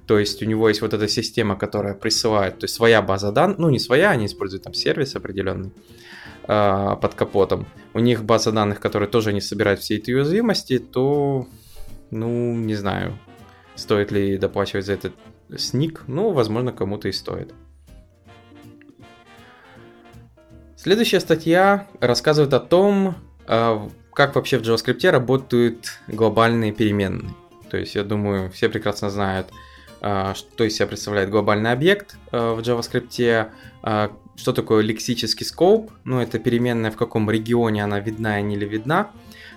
то 0.07 0.17
есть 0.17 0.41
у 0.41 0.45
него 0.45 0.69
есть 0.69 0.81
вот 0.81 0.93
эта 0.93 1.09
система, 1.09 1.57
которая 1.57 1.93
присылает, 1.93 2.59
то 2.59 2.63
есть 2.63 2.75
своя 2.75 3.01
база 3.01 3.33
данных, 3.33 3.57
ну 3.57 3.69
не 3.69 3.77
своя, 3.77 4.11
они 4.11 4.25
используют 4.25 4.63
там 4.63 4.73
сервис 4.73 5.15
определенный 5.15 5.71
э, 6.47 6.95
под 7.01 7.13
капотом. 7.13 7.67
У 7.93 7.99
них 7.99 8.23
база 8.23 8.51
данных, 8.51 8.79
которые 8.79 9.09
тоже 9.09 9.33
не 9.33 9.41
собирают 9.41 9.79
все 9.79 9.95
эти 9.95 10.11
уязвимости, 10.11 10.79
то, 10.79 11.47
ну, 12.11 12.55
не 12.55 12.75
знаю, 12.75 13.17
стоит 13.75 14.11
ли 14.11 14.37
доплачивать 14.37 14.85
за 14.85 14.93
этот 14.93 15.13
сник. 15.57 16.03
Ну, 16.07 16.31
возможно, 16.31 16.71
кому-то 16.71 17.07
и 17.07 17.11
стоит. 17.11 17.53
Следующая 20.75 21.19
статья 21.19 21.87
рассказывает 21.99 22.53
о 22.53 22.59
том, 22.59 23.15
э, 23.47 23.89
как 24.13 24.35
вообще 24.35 24.57
в 24.57 24.61
JavaScript 24.61 25.09
работают 25.09 25.99
глобальные 26.07 26.71
переменные. 26.71 27.33
То 27.69 27.77
есть, 27.77 27.95
я 27.95 28.03
думаю, 28.03 28.49
все 28.51 28.69
прекрасно 28.69 29.09
знают, 29.09 29.47
а, 29.51 29.66
что 30.35 30.63
из 30.63 30.75
себя 30.75 30.87
представляет 30.87 31.29
глобальный 31.29 31.71
объект 31.71 32.17
а, 32.31 32.53
в 32.53 32.59
JavaScript, 32.59 33.49
а, 33.83 34.11
что 34.35 34.53
такое 34.53 34.83
лексический 34.83 35.45
скоп, 35.45 35.91
ну 36.03 36.21
это 36.21 36.39
переменная, 36.39 36.91
в 36.91 36.95
каком 36.95 37.29
регионе 37.31 37.83
она 37.83 37.99
видна 37.99 38.39
и 38.39 38.43
не 38.43 38.55
видна, 38.55 39.09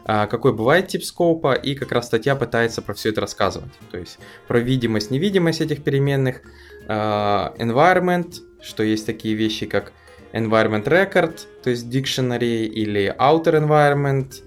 какой 0.07 0.55
бывает 0.55 0.89
тип 0.89 1.05
скопа, 1.05 1.53
и 1.53 1.75
как 1.75 1.93
раз 1.93 2.07
статья 2.07 2.35
пытается 2.35 2.81
про 2.81 2.95
все 2.95 3.11
это 3.11 3.21
рассказывать. 3.21 3.73
То 3.91 3.99
есть 3.99 4.19
про 4.49 4.59
видимость, 4.59 5.11
невидимость 5.11 5.61
этих 5.61 5.85
переменных, 5.85 6.41
environment, 6.89 8.37
что 8.63 8.83
есть 8.83 9.05
такие 9.05 9.35
вещи, 9.35 9.67
как 9.67 9.93
environment 10.33 10.85
record, 10.85 11.41
то 11.63 11.69
есть 11.69 11.87
dictionary, 11.87 12.65
или 12.65 13.15
outer 13.19 13.61
environment, 13.61 14.43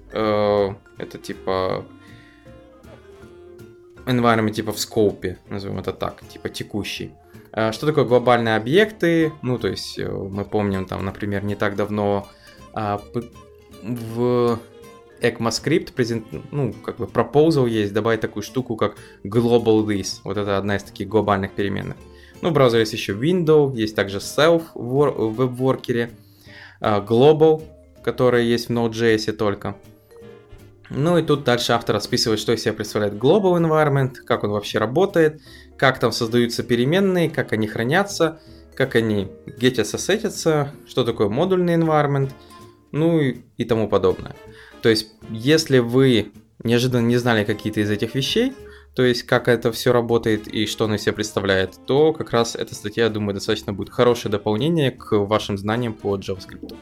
это 0.98 1.18
типа 1.20 1.86
environment 4.06 4.52
типа 4.52 4.72
в 4.72 4.80
скопе, 4.80 5.38
назовем 5.50 5.80
это 5.80 5.94
так, 5.94 6.22
типа 6.28 6.50
текущий. 6.50 7.12
А 7.52 7.72
что 7.72 7.86
такое 7.86 8.06
глобальные 8.06 8.56
объекты? 8.56 9.32
Ну, 9.44 9.60
то 9.60 9.68
есть 9.68 10.00
э, 10.00 10.10
мы 10.10 10.44
помним 10.44 10.86
там, 10.86 11.06
например, 11.06 11.44
не 11.44 11.56
так 11.56 11.76
давно 11.76 12.28
а, 12.74 13.00
в 13.84 14.60
ECMAScript 15.22 15.94
презент, 15.94 16.26
ну, 16.52 16.74
как 16.74 16.98
бы 16.98 17.06
proposal 17.06 17.70
есть 17.70 17.94
добавить 17.94 18.22
такую 18.22 18.44
штуку, 18.44 18.76
как 18.76 18.98
global 19.24 19.86
this. 19.86 20.20
Вот 20.24 20.38
это 20.38 20.58
одна 20.58 20.78
из 20.78 20.84
таких 20.84 21.08
глобальных 21.08 21.52
переменных. 21.52 21.96
Ну, 22.42 22.50
в 22.50 22.54
браузере 22.54 22.82
есть 22.82 22.94
еще 22.94 23.14
window, 23.14 23.74
есть 23.76 23.96
также 23.96 24.18
self 24.18 24.64
в 24.74 25.30
веб-воркере, 25.30 26.12
а, 26.82 27.00
global, 27.02 27.62
который 28.04 28.46
есть 28.46 28.68
в 28.68 28.72
Node.js 28.72 29.32
только. 29.34 29.76
Ну 30.96 31.18
и 31.18 31.24
тут 31.24 31.44
дальше 31.44 31.74
автор 31.74 31.96
расписывает, 31.96 32.40
что 32.40 32.54
из 32.54 32.62
себя 32.62 32.74
представляет 32.74 33.16
Global 33.16 33.58
Environment, 33.60 34.14
как 34.14 34.44
он 34.44 34.52
вообще 34.52 34.78
работает, 34.78 35.42
как 35.76 36.00
там 36.00 36.12
создаются 36.12 36.62
переменные, 36.62 37.32
как 37.32 37.52
они 37.52 37.68
хранятся, 37.68 38.40
как 38.76 38.96
они 38.96 39.32
гетятся, 39.60 39.98
сетятся, 39.98 40.72
что 40.88 41.04
такое 41.04 41.30
модульный 41.30 41.76
environment, 41.76 42.32
ну 42.92 43.20
и, 43.20 43.42
и 43.58 43.66
тому 43.66 43.88
подобное. 43.88 44.36
То 44.84 44.90
есть, 44.90 45.10
если 45.30 45.80
вы 45.80 46.32
неожиданно 46.64 47.06
не 47.06 47.18
знали 47.18 47.44
какие-то 47.44 47.80
из 47.80 47.90
этих 47.90 48.14
вещей, 48.14 48.54
то 48.96 49.04
есть 49.04 49.24
как 49.24 49.48
это 49.48 49.72
все 49.72 49.92
работает 49.92 50.48
и 50.48 50.68
что 50.68 50.86
оно 50.86 50.96
из 50.96 51.02
себя 51.02 51.14
представляет, 51.14 51.74
то 51.88 52.14
как 52.14 52.32
раз 52.32 52.56
эта 52.56 52.76
статья, 52.76 53.06
я 53.06 53.10
думаю, 53.10 53.34
достаточно 53.34 53.74
будет 53.74 53.90
хорошее 53.90 54.32
дополнение 54.32 54.92
к 54.92 55.18
вашим 55.18 55.58
знаниям 55.58 55.94
по 55.94 56.16
JavaScript. 56.16 56.76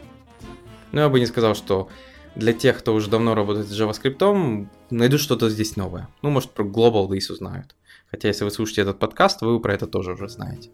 Но 0.92 1.02
я 1.02 1.08
бы 1.08 1.22
не 1.22 1.26
сказал, 1.26 1.56
что 1.56 1.88
для 2.36 2.54
тех, 2.54 2.80
кто 2.80 2.94
уже 2.94 3.10
давно 3.10 3.36
работает 3.36 3.68
с 3.68 3.80
JavaScript, 3.80 4.68
найду 4.90 5.18
что-то 5.18 5.50
здесь 5.50 5.76
новое. 5.76 6.08
Ну, 6.22 6.30
может, 6.30 6.52
про 6.52 6.64
Global 6.64 7.08
Days 7.08 7.32
узнают. 7.32 7.76
Хотя, 8.10 8.28
если 8.28 8.44
вы 8.44 8.52
слушаете 8.52 8.82
этот 8.82 9.00
подкаст, 9.00 9.42
вы 9.42 9.60
про 9.60 9.74
это 9.74 9.88
тоже 9.88 10.14
уже 10.14 10.30
знаете. 10.30 10.70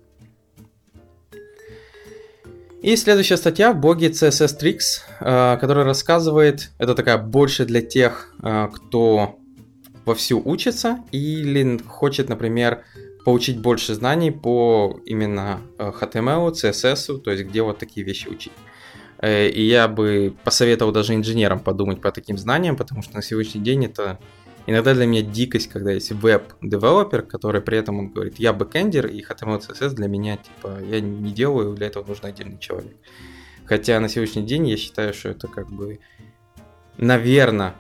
И 2.82 2.96
следующая 2.96 3.38
статья 3.38 3.74
в 3.74 3.80
блоге 3.80 4.10
CSS-Tricks, 4.10 5.02
э, 5.20 5.58
которая 5.60 5.84
рассказывает, 5.84 6.72
это 6.78 6.94
такая 6.94 7.18
больше 7.18 7.66
для 7.66 7.82
тех, 7.82 8.34
э, 8.44 8.68
кто 8.74 9.40
вовсю 10.06 10.42
учится 10.46 11.00
или 11.12 11.80
хочет, 11.80 12.30
например, 12.30 12.84
получить 13.26 13.60
больше 13.60 13.96
знаний 13.96 14.32
по 14.32 15.02
именно 15.06 15.60
HTML, 15.78 16.50
э, 16.50 16.54
CSS, 16.54 17.20
то 17.20 17.32
есть 17.32 17.44
где 17.46 17.62
вот 17.64 17.80
такие 17.80 18.06
вещи 18.06 18.28
учить. 18.28 18.54
Э, 19.20 19.48
и 19.50 19.62
я 19.62 19.88
бы 19.88 20.36
посоветовал 20.44 20.92
даже 20.92 21.16
инженерам 21.16 21.60
подумать 21.60 22.02
по 22.02 22.12
таким 22.12 22.38
знаниям, 22.38 22.76
потому 22.76 23.02
что 23.02 23.16
на 23.16 23.22
сегодняшний 23.22 23.62
день 23.62 23.86
это 23.86 24.20
иногда 24.68 24.94
для 24.94 25.06
меня 25.06 25.22
дикость, 25.22 25.70
когда 25.70 25.92
есть 25.92 26.12
web 26.12 26.38
developer, 26.38 27.24
который 27.24 27.62
при 27.62 27.78
этом 27.78 28.00
он 28.00 28.10
говорит, 28.10 28.38
я 28.38 28.54
бэкэндер, 28.54 29.08
и 29.08 29.22
HTML, 29.22 29.60
CSS 29.60 29.94
для 29.94 30.08
меня, 30.08 30.38
типа, 30.38 30.80
я 30.84 31.00
не 31.00 31.32
делаю, 31.32 31.74
для 31.76 31.88
этого 31.88 32.06
нужен 32.06 32.26
отдельный 32.26 32.60
человек. 32.60 32.96
Хотя 33.66 34.00
на 34.00 34.08
сегодняшний 34.08 34.44
день 34.44 34.68
я 34.68 34.78
считаю, 34.78 35.14
что 35.14 35.30
это 35.30 35.48
как 35.48 35.70
бы, 35.70 36.00
наверное, 36.98 37.76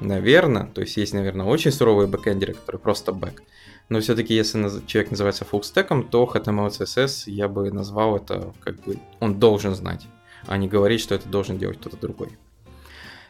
наверное, 0.00 0.66
то 0.66 0.80
есть 0.80 0.96
есть, 0.96 1.12
наверное, 1.12 1.46
очень 1.46 1.70
суровые 1.70 2.08
бэкэндеры, 2.08 2.54
которые 2.54 2.80
просто 2.80 3.12
бэк, 3.12 3.42
но 3.90 4.00
все-таки 4.00 4.34
если 4.34 4.58
человек 4.86 5.10
называется 5.10 5.44
фуллстеком, 5.44 6.08
то 6.08 6.24
HTML, 6.24 6.68
CSS 6.70 7.24
я 7.26 7.48
бы 7.48 7.70
назвал 7.70 8.16
это, 8.16 8.54
как 8.60 8.82
бы, 8.82 8.96
он 9.20 9.38
должен 9.38 9.74
знать 9.74 10.06
а 10.46 10.56
не 10.56 10.68
говорить, 10.68 11.00
что 11.00 11.14
это 11.14 11.28
должен 11.28 11.58
делать 11.58 11.78
кто-то 11.78 11.96
другой. 11.96 12.30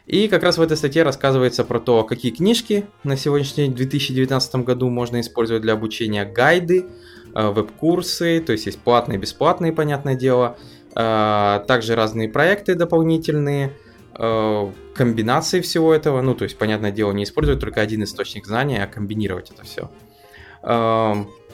И 0.05 0.27
как 0.27 0.43
раз 0.43 0.57
в 0.57 0.61
этой 0.61 0.77
статье 0.77 1.03
рассказывается 1.03 1.63
про 1.63 1.79
то, 1.79 2.03
какие 2.03 2.31
книжки 2.31 2.85
на 3.03 3.17
сегодняшний 3.17 3.65
день, 3.65 3.73
в 3.73 3.75
2019 3.75 4.55
году 4.57 4.89
можно 4.89 5.19
использовать 5.19 5.63
для 5.63 5.73
обучения, 5.73 6.25
гайды, 6.25 6.85
э, 7.33 7.49
веб-курсы, 7.49 8.39
то 8.39 8.51
есть 8.51 8.67
есть 8.67 8.79
платные, 8.79 9.17
бесплатные, 9.17 9.73
понятное 9.73 10.15
дело, 10.15 10.57
э, 10.95 11.63
также 11.67 11.95
разные 11.95 12.29
проекты 12.29 12.75
дополнительные, 12.75 13.73
э, 14.17 14.71
комбинации 14.93 15.61
всего 15.61 15.91
этого, 15.91 16.21
ну, 16.21 16.35
то 16.35 16.43
есть, 16.43 16.57
понятное 16.57 16.91
дело, 16.91 17.11
не 17.11 17.23
использовать 17.23 17.59
только 17.59 17.81
один 17.81 18.03
источник 18.03 18.45
знаний, 18.45 18.77
а 18.77 18.85
комбинировать 18.85 19.49
это 19.49 19.63
все 19.63 19.89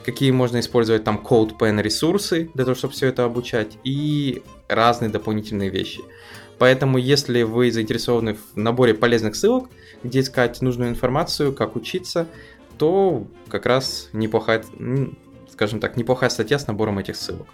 какие 0.06 0.32
можно 0.32 0.60
использовать 0.60 1.04
там 1.04 1.22
CodePen 1.24 1.82
ресурсы 1.82 2.50
для 2.54 2.66
того, 2.66 2.76
чтобы 2.76 2.94
все 2.94 3.08
это 3.08 3.24
обучать, 3.26 3.78
и 3.84 4.44
разные 4.68 5.10
дополнительные 5.10 5.70
вещи. 5.70 6.02
Поэтому, 6.58 6.98
если 6.98 7.42
вы 7.42 7.72
заинтересованы 7.72 8.36
в 8.36 8.56
наборе 8.56 8.94
полезных 8.94 9.36
ссылок, 9.36 9.70
где 10.04 10.20
искать 10.20 10.62
нужную 10.62 10.90
информацию, 10.90 11.54
как 11.54 11.76
учиться, 11.76 12.28
то 12.78 13.26
как 13.48 13.66
раз 13.66 14.10
неплохая, 14.14 14.64
скажем 15.52 15.80
так, 15.80 15.98
неплохая 15.98 16.30
статья 16.30 16.60
с 16.60 16.68
набором 16.68 17.00
этих 17.00 17.16
ссылок. 17.16 17.48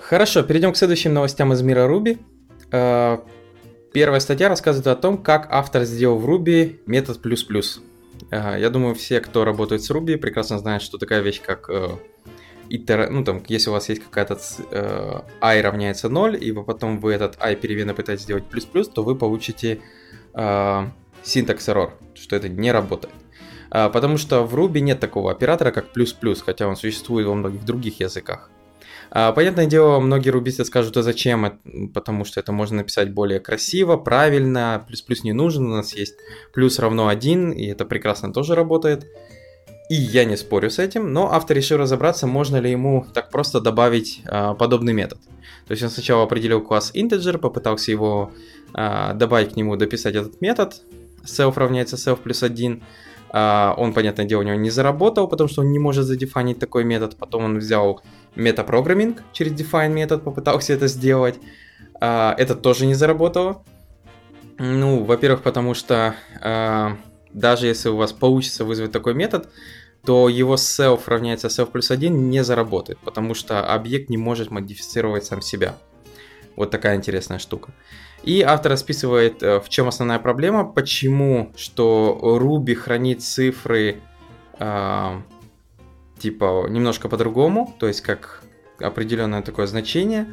Хорошо, 0.00 0.42
перейдем 0.42 0.72
к 0.72 0.76
следующим 0.76 1.12
новостям 1.12 1.52
из 1.52 1.60
мира 1.62 1.86
Ruby. 1.86 2.18
Э, 3.88 3.92
первая 3.92 4.20
статья 4.20 4.48
рассказывает 4.48 4.86
о 4.86 4.96
том, 4.96 5.18
как 5.18 5.48
автор 5.50 5.84
сделал 5.84 6.18
в 6.18 6.28
Ruby 6.28 6.80
метод 6.86 7.20
плюс-плюс. 7.20 7.82
Э, 8.30 8.56
я 8.58 8.70
думаю, 8.70 8.94
все, 8.94 9.20
кто 9.20 9.44
работает 9.44 9.82
с 9.82 9.90
Ruby, 9.90 10.16
прекрасно 10.16 10.58
знают, 10.58 10.82
что 10.82 10.98
такая 10.98 11.20
вещь, 11.20 11.40
как 11.40 11.70
итер... 12.70 13.10
ну 13.10 13.24
там, 13.24 13.42
если 13.48 13.70
у 13.70 13.72
вас 13.72 13.88
есть 13.88 14.02
какая-то 14.02 14.38
э, 14.70 15.20
i 15.40 15.60
равняется 15.60 16.08
0, 16.08 16.36
и 16.42 16.52
вы 16.52 16.64
потом 16.64 17.00
вы 17.00 17.12
этот 17.12 17.36
i 17.40 17.56
переменной 17.56 17.94
пытаетесь 17.94 18.24
сделать 18.24 18.44
плюс-плюс, 18.44 18.88
то 18.88 19.02
вы 19.02 19.16
получите 19.16 19.80
э, 20.34 20.86
синтакс 21.22 21.68
error, 21.68 21.90
что 22.14 22.36
это 22.36 22.48
не 22.48 22.72
работает. 22.72 23.14
Э, 23.70 23.90
потому 23.90 24.18
что 24.18 24.44
в 24.44 24.54
Ruby 24.54 24.80
нет 24.80 25.00
такого 25.00 25.30
оператора, 25.30 25.70
как 25.70 25.92
плюс-плюс, 25.92 26.42
хотя 26.42 26.68
он 26.68 26.76
существует 26.76 27.26
во 27.26 27.34
многих 27.34 27.64
других 27.64 28.00
языках. 28.00 28.50
Э, 29.10 29.32
понятное 29.32 29.66
дело, 29.66 29.98
многие 30.00 30.30
рубисты 30.30 30.64
скажут, 30.64 30.96
а 30.96 31.02
зачем? 31.02 31.60
Потому 31.94 32.24
что 32.24 32.40
это 32.40 32.52
можно 32.52 32.78
написать 32.78 33.12
более 33.12 33.40
красиво, 33.40 33.96
правильно, 33.96 34.84
плюс-плюс 34.86 35.24
не 35.24 35.32
нужен, 35.32 35.66
у 35.66 35.76
нас 35.76 35.94
есть 35.94 36.14
плюс 36.52 36.78
равно 36.78 37.08
1, 37.08 37.52
и 37.52 37.66
это 37.66 37.84
прекрасно 37.84 38.32
тоже 38.32 38.54
работает. 38.54 39.06
И 39.88 39.94
я 39.94 40.26
не 40.26 40.36
спорю 40.36 40.68
с 40.68 40.78
этим, 40.78 41.14
но 41.14 41.32
автор 41.32 41.56
решил 41.56 41.78
разобраться, 41.78 42.26
можно 42.26 42.58
ли 42.58 42.70
ему 42.70 43.06
так 43.14 43.30
просто 43.30 43.58
добавить 43.58 44.20
а, 44.26 44.52
подобный 44.52 44.92
метод. 44.92 45.18
То 45.66 45.72
есть 45.72 45.82
он 45.82 45.88
сначала 45.88 46.24
определил 46.24 46.60
класс 46.60 46.92
integer, 46.94 47.38
попытался 47.38 47.90
его 47.90 48.30
а, 48.74 49.14
добавить 49.14 49.54
к 49.54 49.56
нему, 49.56 49.76
дописать 49.76 50.14
этот 50.14 50.42
метод, 50.42 50.82
self 51.24 51.54
равняется 51.56 51.96
self 51.96 52.18
плюс 52.22 52.42
1. 52.42 52.82
А, 53.30 53.74
он, 53.78 53.94
понятное 53.94 54.26
дело, 54.26 54.40
у 54.40 54.44
него 54.44 54.56
не 54.56 54.70
заработал, 54.70 55.26
потому 55.26 55.48
что 55.48 55.62
он 55.62 55.72
не 55.72 55.78
может 55.78 56.04
задефанить 56.04 56.58
такой 56.58 56.84
метод. 56.84 57.16
Потом 57.16 57.44
он 57.44 57.58
взял 57.58 58.02
метапрограмминг 58.34 59.22
через 59.32 59.52
define 59.52 59.90
метод, 59.90 60.22
попытался 60.22 60.72
это 60.72 60.86
сделать. 60.86 61.38
А, 62.00 62.34
это 62.38 62.54
тоже 62.54 62.86
не 62.86 62.94
заработало. 62.94 63.62
Ну, 64.58 65.04
во-первых, 65.04 65.42
потому 65.42 65.74
что 65.74 66.14
а, 66.40 66.96
даже 67.32 67.66
если 67.66 67.88
у 67.88 67.96
вас 67.96 68.12
получится 68.12 68.64
вызвать 68.64 68.92
такой 68.92 69.14
метод, 69.14 69.48
то 70.04 70.28
его 70.28 70.54
self 70.54 71.02
равняется 71.06 71.48
self 71.48 71.70
плюс 71.70 71.90
1 71.90 72.30
не 72.30 72.42
заработает, 72.42 72.98
потому 73.00 73.34
что 73.34 73.72
объект 73.72 74.08
не 74.10 74.16
может 74.16 74.50
модифицировать 74.50 75.24
сам 75.24 75.42
себя. 75.42 75.76
Вот 76.56 76.70
такая 76.70 76.96
интересная 76.96 77.38
штука. 77.38 77.72
И 78.24 78.42
автор 78.42 78.72
расписывает, 78.72 79.42
э, 79.42 79.60
в 79.60 79.68
чем 79.68 79.86
основная 79.86 80.18
проблема, 80.18 80.64
почему, 80.64 81.52
что 81.56 82.18
Ruby 82.20 82.74
хранит 82.74 83.22
цифры 83.22 84.00
э, 84.58 85.20
типа 86.18 86.66
немножко 86.68 87.08
по-другому, 87.08 87.74
то 87.78 87.86
есть 87.86 88.00
как 88.00 88.42
определенное 88.78 89.42
такое 89.42 89.66
значение, 89.66 90.26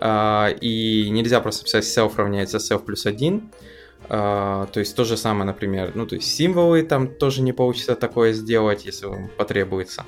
э, 0.00 0.54
и 0.60 1.08
нельзя 1.10 1.40
просто 1.40 1.64
писать 1.64 1.84
self 1.84 2.16
равняется 2.16 2.58
self 2.58 2.84
плюс 2.84 3.06
1, 3.06 3.50
Uh, 4.08 4.70
то 4.72 4.80
есть 4.80 4.96
то 4.96 5.04
же 5.04 5.16
самое, 5.16 5.44
например, 5.44 5.92
ну 5.94 6.06
то 6.06 6.14
есть 6.14 6.34
символы 6.34 6.82
там 6.82 7.08
тоже 7.08 7.42
не 7.42 7.52
получится 7.52 7.94
такое 7.94 8.32
сделать, 8.32 8.86
если 8.86 9.06
вам 9.06 9.28
потребуется. 9.36 10.04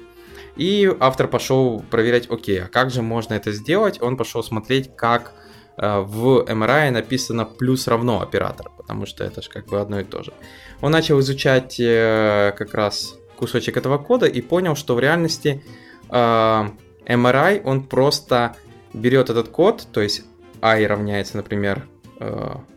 И 0.57 0.91
автор 1.01 1.29
пошел 1.29 1.85
проверять, 1.91 2.31
окей, 2.31 2.63
а 2.63 2.69
как 2.69 2.91
же 2.91 3.03
можно 3.03 3.35
это 3.35 3.53
сделать? 3.53 4.01
Он 4.01 4.17
пошел 4.17 4.43
смотреть, 4.43 4.97
как 4.97 5.35
uh, 5.77 6.03
в 6.03 6.45
MRI 6.49 6.91
написано 6.93 7.45
плюс 7.45 7.89
равно 7.89 8.23
оператор, 8.23 8.71
потому 8.77 9.05
что 9.05 9.25
это 9.25 9.43
же 9.43 9.51
как 9.51 9.67
бы 9.67 9.81
одно 9.81 10.01
и 10.01 10.05
то 10.05 10.23
же. 10.23 10.33
Он 10.81 10.93
начал 10.93 11.21
изучать 11.21 11.79
uh, 11.79 12.53
как 12.53 12.73
раз 12.73 13.17
кусочек 13.41 13.77
этого 13.77 13.99
кода 13.99 14.27
и 14.27 14.41
понял, 14.41 14.77
что 14.77 14.95
в 14.95 15.01
реальности 15.01 15.63
MRI, 16.09 17.63
он 17.65 17.83
просто 17.89 18.55
берет 18.93 19.31
этот 19.31 19.49
код, 19.49 19.87
то 19.93 20.01
есть 20.01 20.25
i 20.63 20.87
равняется, 20.87 21.37
например, 21.37 21.87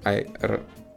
i 0.04 0.28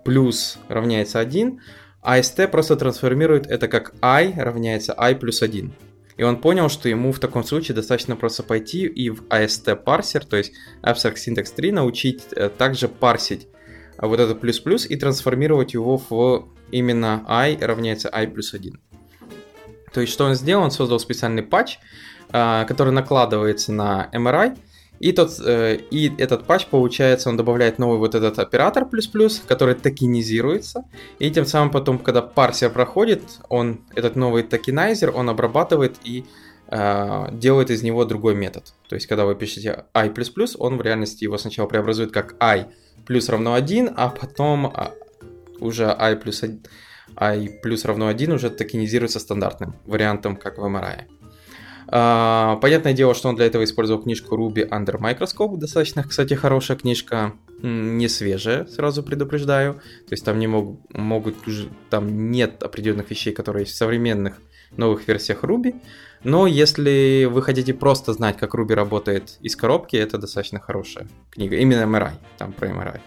плюс 0.05 0.59
равняется 0.69 1.19
1, 1.19 1.61
а 2.03 2.19
ST 2.21 2.49
просто 2.49 2.77
трансформирует 2.77 3.47
это 3.47 3.69
как 3.69 3.95
i 4.01 4.33
равняется 4.37 4.95
i 4.97 5.15
плюс 5.15 5.43
1. 5.43 5.73
И 6.17 6.23
он 6.23 6.41
понял, 6.41 6.69
что 6.71 6.89
ему 6.89 7.13
в 7.13 7.19
таком 7.19 7.45
случае 7.45 7.75
достаточно 7.75 8.17
просто 8.17 8.43
пойти 8.43 8.87
и 8.87 9.11
в 9.11 9.23
AST 9.25 9.77
парсер, 9.77 10.25
то 10.25 10.37
есть 10.37 10.53
Abstract 10.83 11.17
Syntax 11.17 11.55
3, 11.55 11.73
научить 11.73 12.23
э, 12.31 12.49
также 12.49 12.89
парсить 12.89 13.49
вот 13.99 14.21
это 14.21 14.35
плюс-плюс 14.35 14.89
и 14.89 14.97
трансформировать 14.97 15.75
его 15.75 16.01
в 16.09 16.49
именно 16.71 17.25
i 17.29 17.57
равняется 17.61 18.09
i 18.13 18.27
плюс 18.27 18.55
1. 18.55 18.81
То 19.97 20.03
есть 20.03 20.13
что 20.13 20.27
он 20.27 20.35
сделал? 20.35 20.63
Он 20.63 20.71
создал 20.71 21.01
специальный 21.01 21.43
патч, 21.43 21.79
э, 22.31 22.67
который 22.69 22.93
накладывается 22.93 23.73
на 23.73 24.11
MRI, 24.13 24.59
и, 25.01 25.13
тот, 25.13 25.31
э, 25.43 25.79
и 25.91 26.13
этот 26.19 26.45
патч, 26.45 26.67
получается, 26.67 27.31
он 27.31 27.39
добавляет 27.39 27.79
новый 27.79 27.97
вот 27.99 28.15
этот 28.15 28.39
оператор 28.39 28.85
плюс-плюс, 28.85 29.43
который 29.49 29.75
токенизируется. 29.75 30.85
И 31.19 31.31
тем 31.31 31.47
самым 31.47 31.71
потом, 31.71 31.99
когда 31.99 32.21
парсер 32.21 32.69
проходит, 32.69 33.23
он, 33.49 33.81
этот 33.95 34.17
новый 34.17 34.43
токенайзер, 34.43 35.17
он 35.17 35.31
обрабатывает 35.31 35.97
и 36.05 36.27
э, 36.69 37.29
делает 37.33 37.71
из 37.71 37.83
него 37.83 38.05
другой 38.05 38.35
метод. 38.35 38.75
То 38.91 38.97
есть, 38.97 39.07
когда 39.07 39.25
вы 39.25 39.35
пишете 39.35 39.87
i++, 39.95 40.13
он 40.59 40.77
в 40.77 40.83
реальности 40.83 41.25
его 41.25 41.39
сначала 41.39 41.69
преобразует 41.69 42.13
как 42.13 42.35
i 42.39 42.67
плюс 43.07 43.31
равно 43.31 43.55
1, 43.55 43.95
а 43.97 44.11
потом 44.11 44.67
а, 44.67 44.93
уже 45.59 45.87
i 45.87 46.17
плюс, 46.17 46.45
i 47.17 47.49
плюс 47.63 47.85
равно 47.85 48.09
1 48.09 48.33
уже 48.33 48.51
токенизируется 48.51 49.21
стандартным 49.21 49.75
вариантом, 49.85 50.37
как 50.37 50.59
в 50.59 50.65
MRI. 50.65 51.05
А, 51.89 52.57
понятное 52.57 52.93
дело, 52.93 53.15
что 53.15 53.29
он 53.29 53.37
для 53.37 53.47
этого 53.47 53.63
использовал 53.65 54.03
книжку 54.03 54.37
Ruby 54.37 54.69
Under 54.69 54.99
Microscope. 54.99 55.57
Достаточно, 55.57 56.03
кстати, 56.03 56.35
хорошая 56.35 56.77
книжка, 56.77 57.35
не 57.63 58.09
свежая, 58.09 58.67
сразу 58.67 59.03
предупреждаю. 59.03 59.75
То 59.75 60.13
есть 60.13 60.25
там 60.25 60.39
не 60.39 60.47
мог, 60.47 60.81
могут 60.93 61.47
уже, 61.47 61.69
там 61.91 62.31
нет 62.31 62.63
определенных 62.63 63.11
вещей, 63.11 63.33
которые 63.33 63.63
есть 63.63 63.75
в 63.75 63.79
современных 63.79 64.41
новых 64.77 65.07
версиях 65.07 65.45
Ruby. 65.45 65.77
Но 66.25 66.47
если 66.47 67.29
вы 67.31 67.43
хотите 67.43 67.73
просто 67.73 68.13
знать, 68.13 68.37
как 68.37 68.55
Ruby 68.55 68.75
работает 68.75 69.39
из 69.41 69.55
коробки, 69.55 69.97
это 69.97 70.19
достаточно 70.19 70.59
хорошая 70.59 71.07
книга. 71.31 71.57
Именно 71.57 71.83
MRI, 71.83 72.13
там 72.37 72.53
про 72.53 72.69
MRI. 72.69 73.01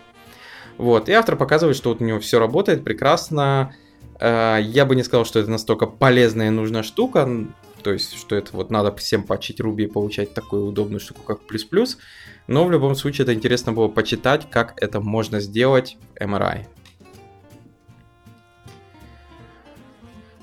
Вот, 0.78 1.10
и 1.10 1.12
автор 1.12 1.36
показывает, 1.36 1.76
что 1.76 1.90
вот 1.90 2.02
у 2.02 2.06
него 2.06 2.22
все 2.22 2.40
работает 2.40 2.86
прекрасно. 2.86 3.76
А, 4.20 4.58
я 4.58 4.86
бы 4.86 4.96
не 4.96 5.04
сказал, 5.04 5.26
что 5.26 5.40
это 5.40 5.50
настолько 5.50 5.86
полезная 5.86 6.48
и 6.48 6.52
нужная 6.52 6.84
штука, 6.84 7.28
то 7.82 7.94
есть, 7.94 8.18
что 8.18 8.36
это 8.36 8.52
вот 8.54 8.70
надо 8.70 8.94
всем 8.96 9.24
почить 9.24 9.62
Ruby 9.62 9.84
и 9.84 9.88
получать 9.88 10.34
такую 10.34 10.66
удобную 10.66 11.00
штуку, 11.00 11.22
как 11.24 11.42
плюс-плюс. 11.42 11.98
Но 12.48 12.66
в 12.66 12.72
любом 12.72 12.96
случае 12.96 13.24
это 13.24 13.34
интересно 13.34 13.72
было 13.72 13.88
почитать, 13.88 14.50
как 14.50 14.74
это 14.82 15.00
можно 15.00 15.40
сделать 15.40 15.98
в 16.16 16.22
MRI. 16.22 16.66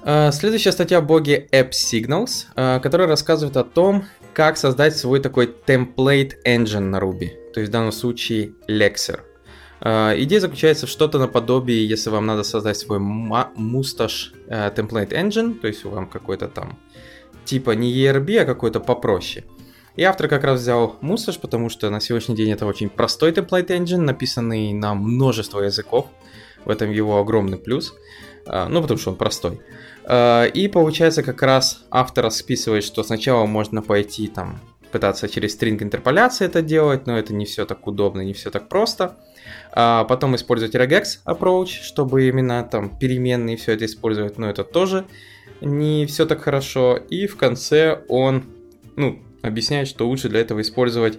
А, 0.08 0.30
следующая 0.30 0.72
статья 0.72 1.00
в 1.00 1.06
блоге 1.06 1.48
App 1.52 1.70
Signals, 1.70 2.46
а, 2.54 2.78
которая 2.78 3.08
рассказывает 3.08 3.56
о 3.56 3.64
том, 3.64 4.04
как 4.32 4.56
создать 4.56 4.96
свой 4.96 5.20
такой 5.20 5.52
template 5.66 6.34
engine 6.46 6.78
на 6.80 6.98
Ruby, 6.98 7.30
то 7.52 7.60
есть 7.60 7.70
в 7.70 7.72
данном 7.72 7.92
случае 7.92 8.52
Lexer. 8.68 9.20
А, 9.80 10.14
идея 10.16 10.40
заключается 10.40 10.86
в 10.86 10.90
что-то 10.90 11.18
наподобие, 11.18 11.86
если 11.86 12.10
вам 12.10 12.26
надо 12.26 12.42
создать 12.42 12.76
свой 12.76 12.98
мусташ 12.98 14.32
template 14.48 15.10
engine, 15.10 15.54
то 15.58 15.68
есть 15.68 15.84
вам 15.84 16.06
какой-то 16.06 16.48
там 16.48 16.78
типа 17.44 17.72
не 17.72 17.92
ERB, 17.92 18.38
а 18.38 18.44
какой-то 18.44 18.80
попроще. 18.80 19.44
И 19.96 20.02
автор 20.02 20.28
как 20.28 20.44
раз 20.44 20.60
взял 20.60 20.96
Мусаш, 21.00 21.38
потому 21.38 21.70
что 21.70 21.88
на 21.88 22.00
сегодняшний 22.00 22.36
день 22.36 22.50
это 22.50 22.66
очень 22.66 22.90
простой 22.90 23.32
template 23.32 23.68
engine, 23.68 24.00
написанный 24.00 24.74
на 24.74 24.94
множество 24.94 25.60
языков. 25.60 26.06
В 26.66 26.70
этом 26.70 26.90
его 26.90 27.18
огромный 27.18 27.56
плюс. 27.56 27.94
А, 28.46 28.68
ну, 28.68 28.82
потому 28.82 28.98
что 28.98 29.10
он 29.10 29.16
простой. 29.16 29.60
А, 30.04 30.44
и 30.44 30.68
получается, 30.68 31.22
как 31.22 31.42
раз 31.42 31.84
автор 31.90 32.24
расписывает, 32.24 32.84
что 32.84 33.02
сначала 33.02 33.46
можно 33.46 33.80
пойти 33.82 34.28
там 34.28 34.60
пытаться 34.92 35.28
через 35.28 35.58
string 35.58 35.82
интерполяции 35.82 36.44
это 36.44 36.62
делать, 36.62 37.06
но 37.06 37.18
это 37.18 37.32
не 37.32 37.44
все 37.44 37.64
так 37.64 37.86
удобно, 37.86 38.20
не 38.20 38.34
все 38.34 38.50
так 38.50 38.68
просто. 38.68 39.16
А 39.72 40.04
потом 40.04 40.36
использовать 40.36 40.74
regex 40.74 41.20
approach, 41.24 41.82
чтобы 41.82 42.28
именно 42.28 42.62
там 42.64 42.96
переменные 42.98 43.56
все 43.56 43.72
это 43.72 43.84
использовать, 43.84 44.38
но 44.38 44.48
это 44.48 44.64
тоже 44.64 45.06
не 45.60 46.06
все 46.06 46.26
так 46.26 46.42
хорошо. 46.42 46.96
И 46.96 47.26
в 47.26 47.36
конце 47.36 48.02
он 48.08 48.44
ну, 48.96 49.22
объясняет, 49.42 49.88
что 49.88 50.08
лучше 50.08 50.28
для 50.28 50.40
этого 50.40 50.60
использовать 50.60 51.18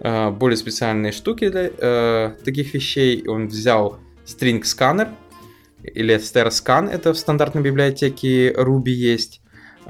э, 0.00 0.30
более 0.30 0.56
специальные 0.56 1.12
штуки 1.12 1.48
для 1.48 1.70
э, 1.76 2.32
таких 2.44 2.74
вещей. 2.74 3.26
Он 3.26 3.48
взял 3.48 3.98
string 4.26 4.62
scanner 4.62 5.08
или 5.82 6.16
scan, 6.16 6.90
это 6.90 7.12
в 7.12 7.18
стандартной 7.18 7.62
библиотеке 7.62 8.52
Ruby 8.52 8.90
есть. 8.90 9.40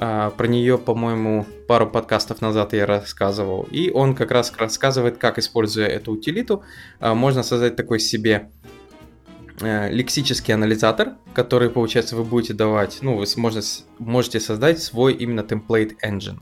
Uh, 0.00 0.30
про 0.36 0.46
нее, 0.46 0.78
по-моему, 0.78 1.44
пару 1.66 1.90
подкастов 1.90 2.40
назад 2.40 2.72
я 2.72 2.86
рассказывал. 2.86 3.66
И 3.68 3.90
он 3.90 4.14
как 4.14 4.30
раз 4.30 4.52
рассказывает, 4.56 5.18
как, 5.18 5.38
используя 5.38 5.88
эту 5.88 6.12
утилиту, 6.12 6.62
uh, 7.00 7.14
можно 7.14 7.42
создать 7.42 7.74
такой 7.74 7.98
себе 7.98 8.48
Э, 9.60 9.90
лексический 9.90 10.54
анализатор, 10.54 11.14
который, 11.34 11.70
получается, 11.70 12.16
вы 12.16 12.24
будете 12.24 12.54
давать, 12.54 12.98
ну, 13.02 13.16
вы 13.16 13.26
можете, 13.36 13.82
можете 13.98 14.40
создать 14.40 14.80
свой 14.80 15.14
именно 15.14 15.40
template 15.40 15.96
engine. 16.04 16.38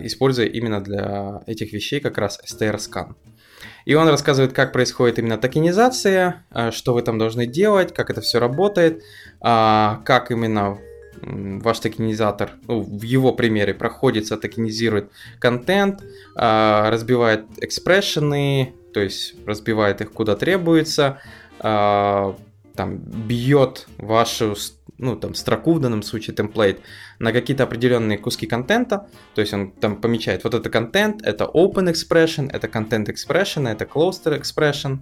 используя 0.00 0.46
именно 0.46 0.82
для 0.82 1.42
этих 1.46 1.72
вещей 1.72 2.00
как 2.00 2.18
раз 2.18 2.38
STR-скан. 2.44 3.16
И 3.86 3.94
он 3.94 4.06
рассказывает, 4.08 4.52
как 4.52 4.72
происходит 4.72 5.18
именно 5.18 5.38
токенизация, 5.38 6.44
что 6.72 6.92
вы 6.92 7.00
там 7.00 7.18
должны 7.18 7.46
делать, 7.46 7.94
как 7.94 8.10
это 8.10 8.20
все 8.20 8.38
работает, 8.38 9.02
как 9.40 10.30
именно 10.30 10.78
ваш 11.22 11.80
токенизатор, 11.80 12.52
ну, 12.66 12.80
в 12.80 13.02
его 13.02 13.32
примере, 13.32 13.74
проходится, 13.74 14.36
токенизирует 14.36 15.10
контент, 15.38 16.02
разбивает 16.34 17.44
экспрессионы, 17.58 18.74
то 18.92 19.00
есть 19.00 19.34
разбивает 19.46 20.00
их 20.00 20.12
куда 20.12 20.36
требуется, 20.36 21.20
там 21.58 22.98
бьет 22.98 23.86
вашу 23.98 24.54
ну, 24.98 25.16
там, 25.16 25.34
строку 25.34 25.74
в 25.74 25.80
данном 25.80 26.02
случае, 26.02 26.34
темплейт, 26.34 26.80
на 27.18 27.32
какие-то 27.32 27.64
определенные 27.64 28.18
куски 28.18 28.46
контента, 28.46 29.08
то 29.34 29.40
есть 29.40 29.52
он 29.52 29.70
там 29.70 30.00
помечает, 30.00 30.44
вот 30.44 30.54
это 30.54 30.70
контент, 30.70 31.22
это 31.22 31.44
open 31.44 31.92
expression, 31.92 32.50
это 32.50 32.66
content 32.66 33.06
expression, 33.06 33.68
это 33.68 33.84
closed 33.84 34.24
expression, 34.24 34.98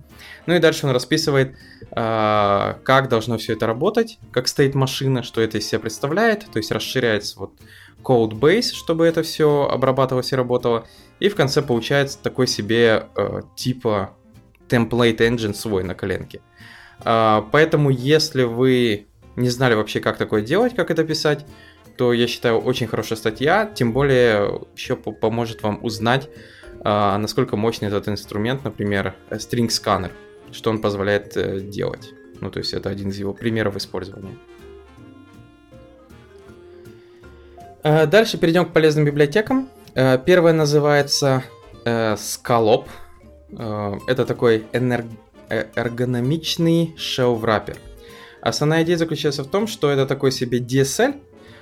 ну 0.46 0.54
и 0.54 0.58
дальше 0.58 0.86
он 0.86 0.92
расписывает, 0.92 1.56
э, 1.90 2.74
как 2.82 3.08
должно 3.08 3.38
все 3.38 3.52
это 3.52 3.66
работать, 3.66 4.18
как 4.32 4.48
стоит 4.48 4.74
машина, 4.74 5.22
что 5.22 5.40
это 5.40 5.58
из 5.58 5.66
себя 5.66 5.80
представляет, 5.80 6.46
то 6.50 6.58
есть 6.58 6.72
расширяется 6.72 7.38
вот 7.38 7.52
code 8.02 8.32
base, 8.32 8.74
чтобы 8.74 9.06
это 9.06 9.22
все 9.22 9.68
обрабатывалось 9.70 10.32
и 10.32 10.36
работало, 10.36 10.86
и 11.20 11.28
в 11.28 11.36
конце 11.36 11.62
получается 11.62 12.18
такой 12.22 12.46
себе 12.46 13.06
э, 13.16 13.42
типа 13.54 14.16
template 14.68 15.18
engine 15.18 15.54
свой 15.54 15.84
на 15.84 15.94
коленке. 15.94 16.40
Э, 17.04 17.42
поэтому 17.50 17.90
если 17.90 18.42
вы 18.42 19.06
не 19.36 19.48
знали 19.48 19.74
вообще, 19.74 20.00
как 20.00 20.16
такое 20.16 20.42
делать, 20.42 20.74
как 20.74 20.90
это 20.90 21.04
писать, 21.04 21.44
то 21.96 22.12
я 22.12 22.26
считаю 22.26 22.58
очень 22.58 22.86
хорошая 22.86 23.16
статья, 23.16 23.66
тем 23.66 23.92
более 23.92 24.62
еще 24.76 24.96
поможет 24.96 25.62
вам 25.62 25.78
узнать, 25.82 26.28
а, 26.80 27.16
насколько 27.18 27.56
мощный 27.56 27.88
этот 27.88 28.08
инструмент, 28.08 28.64
например, 28.64 29.14
String 29.30 29.68
Scanner, 29.68 30.10
что 30.52 30.70
он 30.70 30.80
позволяет 30.80 31.36
э, 31.36 31.60
делать. 31.60 32.12
Ну, 32.40 32.50
то 32.50 32.58
есть 32.58 32.74
это 32.74 32.90
один 32.90 33.10
из 33.10 33.18
его 33.18 33.32
примеров 33.32 33.76
использования. 33.76 34.36
Э, 37.82 38.06
дальше 38.06 38.38
перейдем 38.38 38.66
к 38.66 38.72
полезным 38.72 39.04
библиотекам. 39.04 39.68
Э, 39.94 40.18
первая 40.24 40.52
называется 40.52 41.44
Scalop. 41.84 42.86
Это 43.50 44.24
такой 44.24 44.64
эргономичный 45.50 46.94
shell 46.96 47.38
wrapper. 47.38 47.76
Основная 48.44 48.82
идея 48.82 48.98
заключается 48.98 49.42
в 49.42 49.46
том, 49.46 49.66
что 49.66 49.90
это 49.90 50.04
такой 50.04 50.30
себе 50.30 50.58
DSL, 50.58 51.18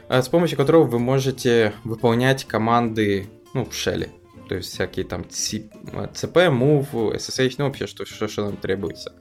э, 0.08 0.20
с 0.20 0.28
помощью 0.28 0.58
которого 0.58 0.82
вы 0.82 0.98
можете 0.98 1.74
выполнять 1.84 2.44
команды 2.44 3.28
ну, 3.54 3.64
в 3.64 3.70
shell. 3.70 4.08
То 4.48 4.56
есть 4.56 4.70
всякие 4.70 5.04
там 5.04 5.22
CP, 5.22 5.70
move, 6.50 7.14
SSH, 7.14 7.54
ну 7.58 7.66
вообще 7.66 7.86
что, 7.86 8.04
что, 8.04 8.26
что 8.26 8.46
нам 8.46 8.56
требуется. 8.56 9.12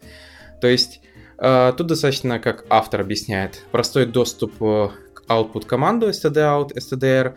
То 0.60 0.68
есть 0.68 1.02
э, 1.38 1.74
тут 1.78 1.86
достаточно, 1.86 2.40
как 2.40 2.66
автор 2.68 3.02
объясняет, 3.02 3.64
простой 3.72 4.08
доступ 4.08 4.54
э, 4.64 4.90
к 5.14 5.24
output 5.30 5.68
команду 5.68 6.10
stdout, 6.10 6.72
stdr. 6.76 7.36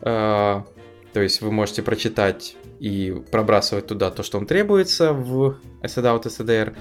То 0.00 1.20
есть 1.20 1.40
вы 1.40 1.50
можете 1.50 1.82
прочитать 1.82 2.56
и 2.78 3.22
пробрасывать 3.30 3.86
туда 3.86 4.10
то, 4.10 4.22
что 4.22 4.36
вам 4.36 4.46
требуется 4.46 5.14
в 5.14 5.56
stdout, 5.82 6.24
stdr. 6.24 6.74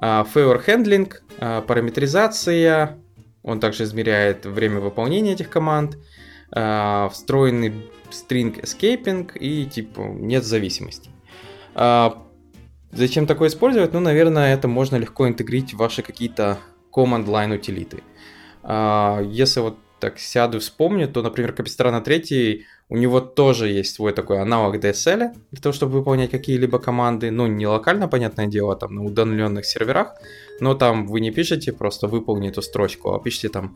Favor 0.00 0.64
handling, 0.64 1.12
а, 1.38 1.62
параметризация, 1.62 2.98
он 3.42 3.60
также 3.60 3.84
измеряет 3.84 4.46
время 4.46 4.80
выполнения 4.80 5.32
этих 5.32 5.50
команд, 5.50 5.98
а, 6.52 7.08
встроенный 7.08 7.90
string 8.10 8.60
escaping 8.62 9.36
и 9.38 9.66
типа 9.66 10.00
нет 10.00 10.44
зависимости. 10.44 11.10
А, 11.74 12.22
зачем 12.92 13.26
такое 13.26 13.48
использовать? 13.48 13.92
Ну, 13.92 14.00
наверное, 14.00 14.54
это 14.54 14.68
можно 14.68 14.96
легко 14.96 15.28
интегрить 15.28 15.74
в 15.74 15.78
ваши 15.78 16.02
какие-то 16.02 16.58
command 16.94 17.26
line 17.26 17.54
утилиты. 17.54 18.02
Если 18.64 19.60
вот 19.60 19.78
так 20.00 20.18
сяду 20.18 20.58
вспомню, 20.58 21.08
то, 21.08 21.22
например, 21.22 21.52
Капистрана 21.52 22.00
3 22.00 22.66
у 22.90 22.96
него 22.96 23.20
тоже 23.20 23.68
есть 23.68 23.94
свой 23.94 24.12
такой 24.12 24.40
аналог 24.40 24.76
DSL 24.76 25.34
для 25.50 25.62
того, 25.62 25.72
чтобы 25.72 25.98
выполнять 25.98 26.30
какие-либо 26.30 26.78
команды. 26.78 27.30
Ну, 27.30 27.46
не 27.46 27.66
локально, 27.66 28.08
понятное 28.08 28.46
дело, 28.46 28.76
там 28.76 28.94
на 28.94 29.04
удаленных 29.04 29.66
серверах, 29.66 30.14
но 30.60 30.74
там 30.74 31.06
вы 31.06 31.20
не 31.20 31.30
пишете 31.30 31.72
просто 31.72 32.06
выполни 32.06 32.48
эту 32.48 32.62
строчку, 32.62 33.12
а 33.12 33.20
пишите 33.20 33.48
там 33.48 33.74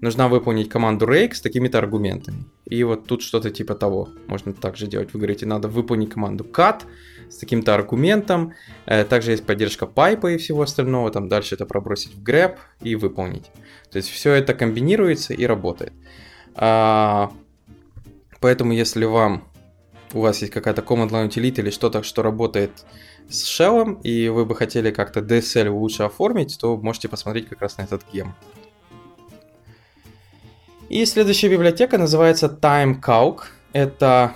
нужно 0.00 0.28
выполнить 0.28 0.68
команду 0.68 1.06
rake 1.06 1.34
с 1.34 1.40
такими-то 1.40 1.78
аргументами. 1.78 2.44
И 2.64 2.82
вот 2.84 3.06
тут 3.06 3.22
что-то 3.22 3.50
типа 3.50 3.74
того 3.74 4.08
можно 4.26 4.52
также 4.52 4.86
делать. 4.86 5.12
Вы 5.12 5.20
говорите, 5.20 5.46
надо 5.46 5.68
выполнить 5.68 6.10
команду 6.10 6.44
cut 6.44 6.82
с 7.28 7.36
таким-то 7.36 7.74
аргументом. 7.74 8.52
Э, 8.86 9.04
также 9.04 9.32
есть 9.32 9.44
поддержка 9.44 9.86
пайпа 9.86 10.32
и 10.32 10.36
всего 10.36 10.62
остального. 10.62 11.10
Там 11.10 11.28
дальше 11.28 11.54
это 11.54 11.66
пробросить 11.66 12.14
в 12.14 12.22
grep 12.22 12.56
и 12.80 12.96
выполнить. 12.96 13.50
То 13.90 13.98
есть 13.98 14.08
все 14.10 14.32
это 14.32 14.54
комбинируется 14.54 15.34
и 15.34 15.44
работает. 15.46 15.92
А, 16.54 17.32
Поэтому, 18.40 18.72
если 18.72 19.04
вам 19.04 19.44
у 20.12 20.20
вас 20.20 20.40
есть 20.40 20.52
какая-то 20.52 20.82
command 20.82 21.10
line 21.10 21.28
utility 21.28 21.60
или 21.60 21.70
что-то, 21.70 22.02
что 22.02 22.22
работает 22.22 22.84
с 23.28 23.44
shell, 23.44 24.00
и 24.02 24.28
вы 24.28 24.44
бы 24.44 24.56
хотели 24.56 24.90
как-то 24.90 25.20
DSL 25.20 25.68
лучше 25.68 26.04
оформить, 26.04 26.58
то 26.58 26.76
можете 26.76 27.08
посмотреть 27.08 27.48
как 27.48 27.60
раз 27.60 27.76
на 27.76 27.82
этот 27.82 28.02
гем. 28.12 28.34
И 30.88 31.04
следующая 31.04 31.48
библиотека 31.48 31.98
называется 31.98 32.46
TimeCalc. 32.60 33.42
Это 33.72 34.32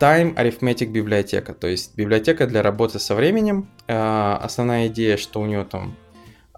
Time 0.00 0.34
Arithmetic 0.34 0.86
библиотека, 0.86 1.54
то 1.54 1.68
есть 1.68 1.94
библиотека 1.94 2.46
для 2.46 2.62
работы 2.62 2.98
со 2.98 3.14
временем. 3.14 3.68
А, 3.86 4.40
основная 4.42 4.88
идея, 4.88 5.16
что 5.16 5.40
у 5.40 5.46
нее 5.46 5.64
там 5.64 5.94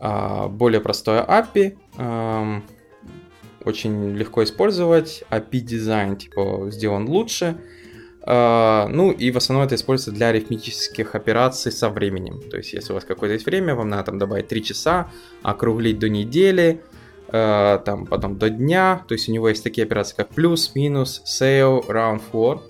более 0.01 0.81
простое 0.81 1.25
API, 1.25 1.77
очень 3.65 4.15
легко 4.15 4.45
использовать, 4.45 5.25
API 5.31 5.61
дизайн 5.61 6.17
типа 6.17 6.69
сделан 6.71 7.09
лучше. 7.09 7.57
Uh, 8.29 8.89
ну 8.89 9.11
и 9.11 9.31
в 9.31 9.39
основном 9.39 9.67
это 9.67 9.75
используется 9.75 10.13
для 10.13 10.29
арифметических 10.29 11.15
операций 11.15 11.73
со 11.73 11.89
временем. 11.89 12.43
То 12.51 12.59
есть 12.59 12.75
если 12.75 12.93
у 12.93 12.95
вас 12.95 13.05
какое-то 13.05 13.33
есть 13.33 13.47
время, 13.47 13.75
вам 13.75 13.89
надо 13.89 14.05
там 14.05 14.19
добавить 14.19 14.49
3 14.49 14.65
часа, 14.65 15.11
округлить 15.43 15.99
до 15.99 16.11
недели, 16.11 16.83
uh, 17.29 17.83
там 17.83 18.05
потом 18.05 18.37
до 18.37 18.51
дня. 18.51 19.03
То 19.09 19.15
есть 19.15 19.31
у 19.31 19.33
него 19.33 19.49
есть 19.49 19.65
такие 19.65 19.85
операции, 19.85 20.15
как 20.15 20.29
плюс, 20.29 20.75
минус, 20.75 21.23
sale, 21.25 21.87
round 21.87 22.21
for. 22.31 22.61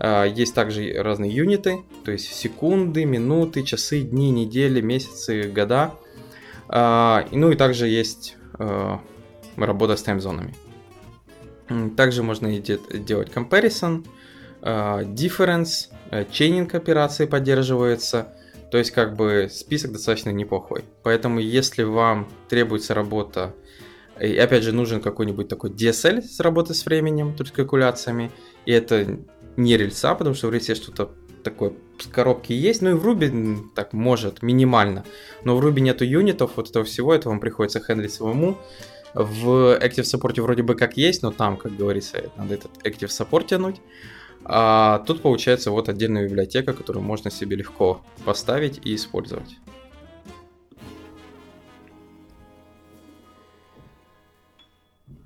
Uh, 0.00 0.28
есть 0.28 0.52
также 0.52 0.92
разные 1.00 1.30
юниты, 1.30 1.84
то 2.04 2.10
есть 2.10 2.34
секунды, 2.34 3.04
минуты, 3.04 3.62
часы, 3.62 4.00
дни, 4.00 4.30
недели, 4.32 4.80
месяцы, 4.80 5.44
года. 5.44 5.92
Ну 6.68 7.50
и 7.50 7.56
также 7.56 7.88
есть 7.88 8.36
работа 9.56 9.96
с 9.96 10.02
таймзонами. 10.02 10.54
Также 11.96 12.22
можно 12.22 12.50
делать 12.58 13.30
comparison, 13.32 14.06
а, 14.60 15.02
difference, 15.02 15.90
chaining 16.10 16.70
э, 16.72 16.76
операции 16.76 17.26
поддерживаются. 17.26 18.34
То 18.70 18.78
есть 18.78 18.90
как 18.90 19.14
бы 19.14 19.48
список 19.50 19.92
достаточно 19.92 20.30
неплохой. 20.30 20.84
Поэтому 21.02 21.38
если 21.38 21.82
вам 21.82 22.28
требуется 22.48 22.94
работа, 22.94 23.54
и 24.20 24.36
опять 24.36 24.62
же 24.62 24.72
нужен 24.72 25.00
какой-нибудь 25.00 25.48
такой 25.48 25.70
DSL 25.70 26.22
с 26.22 26.40
работой 26.40 26.74
с 26.74 26.84
временем, 26.86 27.34
то 27.34 27.42
есть 27.42 27.54
калькуляциями, 27.54 28.30
и 28.64 28.72
это 28.72 29.18
не 29.56 29.76
рельса, 29.76 30.14
потому 30.14 30.34
что 30.34 30.48
в 30.48 30.52
рельсе 30.52 30.74
что-то 30.74 31.12
такое 31.42 31.74
коробки 32.12 32.52
есть, 32.52 32.82
ну 32.82 32.90
и 32.90 32.94
в 32.94 33.06
Ruby 33.06 33.68
так 33.74 33.92
может, 33.92 34.42
минимально. 34.42 35.04
Но 35.44 35.56
в 35.56 35.64
Ruby 35.64 35.80
нету 35.80 36.04
юнитов, 36.04 36.52
вот 36.56 36.70
этого 36.70 36.84
всего, 36.84 37.14
это 37.14 37.28
вам 37.28 37.40
приходится 37.40 37.80
хендлить 37.80 38.12
самому. 38.12 38.58
В 39.14 39.78
Active 39.78 40.02
Support 40.02 40.40
вроде 40.42 40.62
бы 40.62 40.74
как 40.74 40.96
есть, 40.96 41.22
но 41.22 41.30
там, 41.30 41.56
как 41.56 41.76
говорится, 41.76 42.30
надо 42.36 42.54
этот 42.54 42.72
Active 42.84 43.08
Support 43.08 43.46
тянуть. 43.46 43.80
А 44.44 44.98
тут 45.06 45.22
получается 45.22 45.70
вот 45.70 45.88
отдельная 45.88 46.24
библиотека, 46.24 46.74
которую 46.74 47.02
можно 47.04 47.30
себе 47.30 47.56
легко 47.56 48.02
поставить 48.24 48.80
и 48.84 48.94
использовать. 48.94 49.56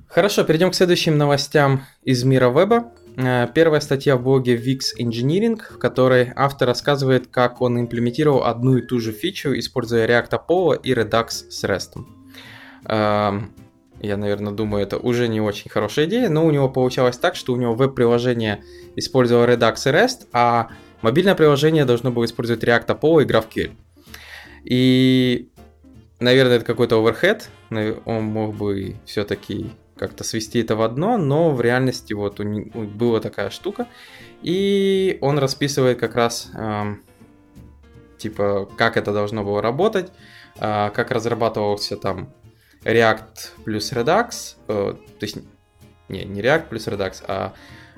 Хорошо, 0.06 0.44
перейдем 0.44 0.70
к 0.70 0.74
следующим 0.74 1.18
новостям 1.18 1.84
из 2.02 2.24
мира 2.24 2.50
веба. 2.50 2.92
Э, 3.20 3.48
первая 3.52 3.80
статья 3.80 4.16
в 4.16 4.22
блоге 4.22 4.56
Wix 4.56 4.96
Engineering, 4.96 5.60
в 5.70 5.78
которой 5.78 6.32
автор 6.36 6.68
рассказывает, 6.68 7.26
как 7.26 7.60
он 7.60 7.80
имплементировал 7.80 8.44
одну 8.44 8.76
и 8.76 8.82
ту 8.82 9.00
же 9.00 9.10
фичу, 9.10 9.58
используя 9.58 10.06
React 10.06 10.40
Apollo 10.40 10.80
и 10.84 10.92
Redux 10.92 11.28
с 11.50 11.64
REST. 11.64 11.98
Эм, 12.84 13.52
я, 14.00 14.16
наверное, 14.16 14.52
думаю, 14.52 14.84
это 14.84 14.98
уже 14.98 15.26
не 15.26 15.40
очень 15.40 15.68
хорошая 15.68 16.06
идея, 16.06 16.28
но 16.28 16.46
у 16.46 16.52
него 16.52 16.68
получалось 16.68 17.18
так, 17.18 17.34
что 17.34 17.52
у 17.52 17.56
него 17.56 17.74
веб-приложение 17.74 18.62
использовало 18.94 19.46
Redux 19.46 19.74
и 19.86 19.92
REST, 19.92 20.28
а 20.32 20.68
мобильное 21.02 21.34
приложение 21.34 21.84
должно 21.84 22.12
было 22.12 22.24
использовать 22.24 22.62
React 22.62 22.86
Apollo 22.86 23.22
и 23.22 23.26
GraphQL. 23.26 23.72
И, 24.62 25.50
наверное, 26.20 26.56
это 26.58 26.64
какой-то 26.64 27.04
оверхед, 27.04 27.50
он 28.04 28.24
мог 28.24 28.54
бы 28.54 28.94
все-таки 29.06 29.72
как-то 29.98 30.24
свести 30.24 30.60
это 30.60 30.76
в 30.76 30.82
одно, 30.82 31.18
но 31.18 31.50
в 31.50 31.60
реальности 31.60 32.12
вот 32.12 32.40
у 32.40 32.42
него 32.42 32.82
была 32.82 33.20
такая 33.20 33.50
штука, 33.50 33.86
и 34.42 35.18
он 35.20 35.38
расписывает 35.38 35.98
как 35.98 36.14
раз 36.14 36.50
э, 36.54 36.94
типа 38.18 38.68
как 38.76 38.96
это 38.96 39.12
должно 39.12 39.44
было 39.44 39.60
работать, 39.60 40.10
э, 40.56 40.90
как 40.90 41.10
разрабатывался 41.10 41.96
там 41.96 42.32
React 42.84 43.64
плюс 43.64 43.92
Redux, 43.92 44.56
э, 44.68 44.94
то 44.94 45.24
есть 45.24 45.38
не, 46.08 46.24
не 46.24 46.40
React 46.40 46.68
плюс 46.68 46.86
Redux, 46.86 47.22
а 47.26 47.52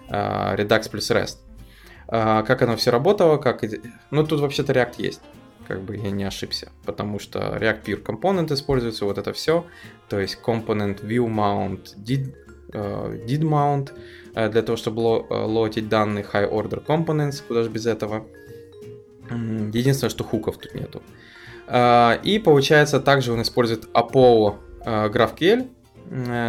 э, 0.08 0.56
Redux 0.56 0.90
плюс 0.90 1.10
REST. 1.10 1.36
Э, 2.08 2.42
как 2.46 2.62
оно 2.62 2.76
все 2.76 2.90
работало, 2.90 3.36
как... 3.36 3.62
Ну, 4.10 4.26
тут 4.26 4.40
вообще-то 4.40 4.72
React 4.72 4.94
есть 4.98 5.20
как 5.70 5.82
бы 5.82 5.96
я 5.96 6.10
не 6.10 6.24
ошибся, 6.24 6.72
потому 6.84 7.20
что 7.20 7.38
React 7.38 7.84
Pure 7.84 8.02
Component 8.02 8.52
используется, 8.52 9.04
вот 9.04 9.18
это 9.18 9.32
все, 9.32 9.64
то 10.08 10.18
есть 10.18 10.38
Component 10.44 11.00
View 11.02 11.28
Mount, 11.28 11.94
Did, 11.96 12.34
uh, 12.72 13.24
did 13.24 13.42
Mount, 13.42 13.92
uh, 14.34 14.48
для 14.48 14.62
того, 14.62 14.76
чтобы 14.76 14.98
ло, 15.00 15.26
uh, 15.30 15.46
лотить 15.46 15.88
данные 15.88 16.24
High 16.24 16.50
Order 16.50 16.84
Components, 16.84 17.42
куда 17.46 17.62
же 17.62 17.70
без 17.70 17.86
этого. 17.86 18.26
Единственное, 19.30 20.10
что 20.10 20.24
хуков 20.24 20.56
тут 20.58 20.74
нету. 20.74 21.02
Uh, 21.68 22.20
и 22.24 22.40
получается, 22.40 22.98
также 22.98 23.32
он 23.32 23.42
использует 23.42 23.84
Apollo 23.92 24.56
GraphQL 24.84 25.68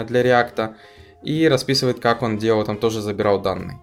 для 0.05 0.21
React 0.23 0.73
и 1.21 1.47
расписывает, 1.47 1.99
как 1.99 2.23
он 2.23 2.39
делал, 2.39 2.63
там 2.65 2.77
тоже 2.77 3.01
забирал 3.01 3.39
данные. 3.39 3.79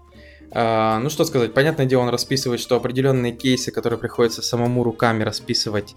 А, 0.51 0.99
ну 0.99 1.11
что 1.11 1.25
сказать, 1.25 1.53
понятное 1.53 1.87
дело, 1.87 2.03
он 2.03 2.09
расписывает, 2.09 2.61
что 2.61 2.77
определенные 2.77 3.33
кейсы, 3.33 3.71
которые 3.71 3.99
приходится 3.99 4.43
самому 4.43 4.83
руками 4.83 5.23
расписывать 5.23 5.95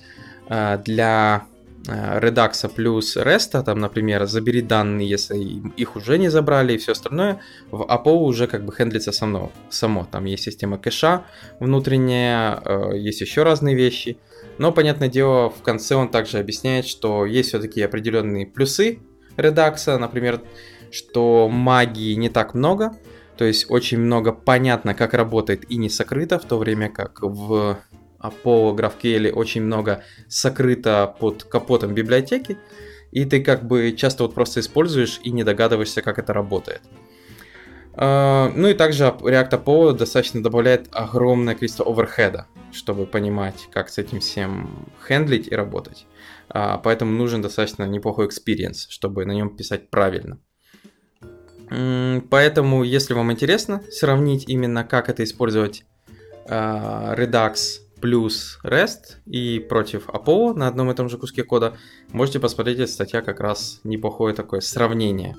а, 0.48 0.78
для 0.78 1.46
а, 1.88 2.20
Redux 2.20 2.70
плюс 2.70 3.16
REST, 3.16 3.64
там, 3.64 3.80
например, 3.80 4.26
забери 4.26 4.62
данные, 4.62 5.10
если 5.10 5.38
их 5.78 5.96
уже 5.96 6.18
не 6.18 6.30
забрали 6.30 6.74
и 6.74 6.78
все 6.78 6.92
остальное, 6.92 7.40
в 7.72 7.82
APO 7.82 8.12
уже 8.12 8.48
как 8.48 8.66
бы 8.66 8.74
хендлится 8.74 9.12
само. 9.12 9.52
само. 9.70 10.08
Там 10.12 10.26
есть 10.26 10.44
система 10.44 10.78
кэша 10.78 11.24
внутренняя, 11.60 12.94
есть 12.94 13.22
еще 13.22 13.44
разные 13.44 13.76
вещи. 13.76 14.18
Но, 14.58 14.72
понятное 14.72 15.08
дело, 15.08 15.50
в 15.50 15.62
конце 15.62 15.96
он 15.96 16.10
также 16.10 16.38
объясняет, 16.38 16.86
что 16.86 17.26
есть 17.26 17.50
все-таки 17.50 17.82
определенные 17.82 18.46
плюсы 18.46 19.00
Redux, 19.38 19.98
например, 19.98 20.42
что 20.92 21.48
магии 21.50 22.14
не 22.16 22.30
так 22.30 22.54
много, 22.54 22.92
то 23.42 23.46
есть 23.46 23.72
очень 23.72 23.98
много 23.98 24.34
понятно, 24.34 24.94
как 24.94 25.16
работает 25.16 25.66
и 25.68 25.78
не 25.78 25.90
сокрыто, 25.90 26.38
в 26.38 26.46
то 26.46 26.60
время 26.60 26.90
как 26.90 27.24
в 27.24 27.80
Apollo 28.20 28.76
GraphQL 28.76 29.32
очень 29.32 29.64
много 29.64 30.04
сокрыто 30.28 31.16
под 31.20 31.46
капотом 31.46 31.96
библиотеки, 31.96 32.60
и 33.10 33.26
ты 33.26 33.44
как 33.44 33.66
бы 33.66 33.94
часто 33.98 34.26
вот 34.26 34.36
просто 34.36 34.60
используешь 34.60 35.20
и 35.24 35.32
не 35.32 35.44
догадываешься, 35.44 36.04
как 36.04 36.20
это 36.20 36.34
работает. 36.34 36.84
А, 37.94 38.52
ну 38.56 38.68
и 38.68 38.76
также 38.76 39.06
React 39.06 39.64
Apollo 39.64 39.94
достаточно 39.94 40.44
добавляет 40.44 40.90
огромное 40.92 41.56
количество 41.56 41.92
оверхеда, 41.92 42.46
чтобы 42.72 43.08
понимать, 43.08 43.70
как 43.72 43.90
с 43.90 43.98
этим 43.98 44.20
всем 44.20 44.88
хендлить 45.08 45.48
и 45.48 45.56
работать. 45.56 46.06
А, 46.48 46.78
поэтому 46.78 47.12
нужен 47.12 47.42
достаточно 47.42 47.86
неплохой 47.86 48.28
experience, 48.28 48.86
чтобы 48.90 49.26
на 49.26 49.32
нем 49.32 49.58
писать 49.58 49.90
правильно. 49.90 50.38
Поэтому, 52.30 52.84
если 52.84 53.14
вам 53.14 53.32
интересно 53.32 53.82
сравнить 53.90 54.50
именно, 54.50 54.84
как 54.84 55.08
это 55.10 55.24
использовать 55.24 55.86
uh, 56.48 57.18
Redux 57.18 57.80
плюс 58.02 58.60
REST 58.64 59.20
и 59.26 59.60
против 59.60 60.10
Apollo 60.10 60.56
на 60.56 60.68
одном 60.68 60.92
и 60.92 60.96
том 60.96 61.08
же 61.08 61.18
куске 61.18 61.44
кода, 61.44 61.78
можете 62.12 62.42
посмотреть, 62.42 62.80
эта 62.80 62.92
статья 62.92 63.22
как 63.22 63.40
раз 63.40 63.80
неплохое 63.86 64.36
такое 64.36 64.60
сравнение. 64.60 65.38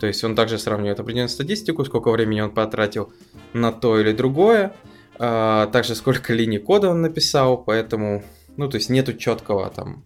То 0.00 0.06
есть 0.06 0.24
он 0.24 0.34
также 0.34 0.58
сравнивает 0.58 1.00
определенную 1.00 1.28
статистику, 1.28 1.84
сколько 1.84 2.10
времени 2.10 2.40
он 2.40 2.52
потратил 2.52 3.12
на 3.52 3.70
то 3.70 4.00
или 4.00 4.12
другое, 4.12 4.74
uh, 5.18 5.70
также 5.70 5.94
сколько 5.94 6.32
линий 6.32 6.58
кода 6.58 6.88
он 6.88 7.02
написал, 7.02 7.58
поэтому, 7.58 8.24
ну, 8.56 8.70
то 8.70 8.76
есть 8.76 8.88
нету 8.88 9.12
четкого 9.12 9.68
там, 9.68 10.02